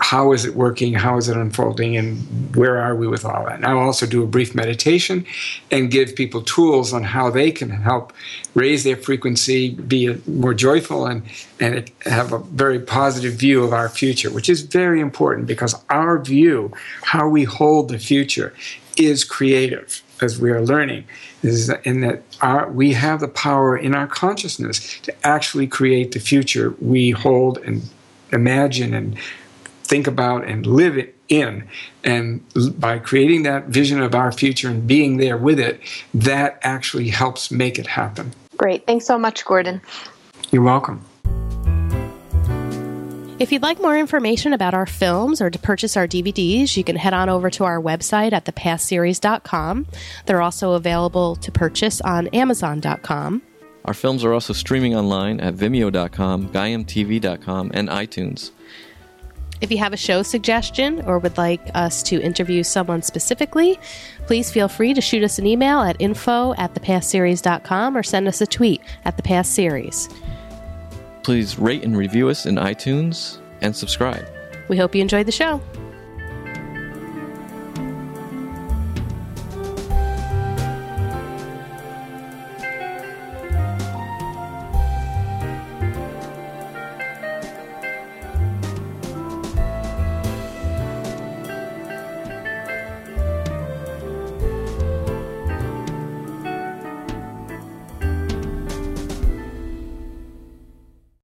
[0.00, 3.56] how is it working, how is it unfolding, and where are we with all that.
[3.56, 5.26] And I'll also do a brief meditation
[5.70, 8.12] and give people tools on how they can help
[8.54, 11.22] raise their frequency, be more joyful, and,
[11.58, 16.18] and have a very positive view of our future, which is very important because our
[16.18, 18.54] view, how we hold the future,
[18.96, 21.04] is creative as we are learning
[21.42, 26.12] is that in that our, we have the power in our consciousness to actually create
[26.12, 27.82] the future we hold and
[28.32, 29.18] imagine and
[29.82, 31.66] think about and live it in.
[32.04, 32.44] And
[32.78, 35.80] by creating that vision of our future and being there with it,
[36.14, 38.32] that actually helps make it happen.
[38.56, 38.86] Great.
[38.86, 39.80] Thanks so much, Gordon.
[40.50, 41.04] You're welcome.
[43.40, 46.94] If you'd like more information about our films or to purchase our DVDs, you can
[46.94, 49.86] head on over to our website at thepastseries.com.
[50.26, 53.40] They're also available to purchase on amazon.com.
[53.86, 58.50] Our films are also streaming online at vimeo.com, gaiamtv.com, and iTunes.
[59.62, 63.80] If you have a show suggestion or would like us to interview someone specifically,
[64.26, 68.42] please feel free to shoot us an email at info at thepastseries.com or send us
[68.42, 70.14] a tweet at thepastseries.
[71.30, 74.26] Please rate and review us in iTunes and subscribe.
[74.66, 75.60] We hope you enjoyed the show.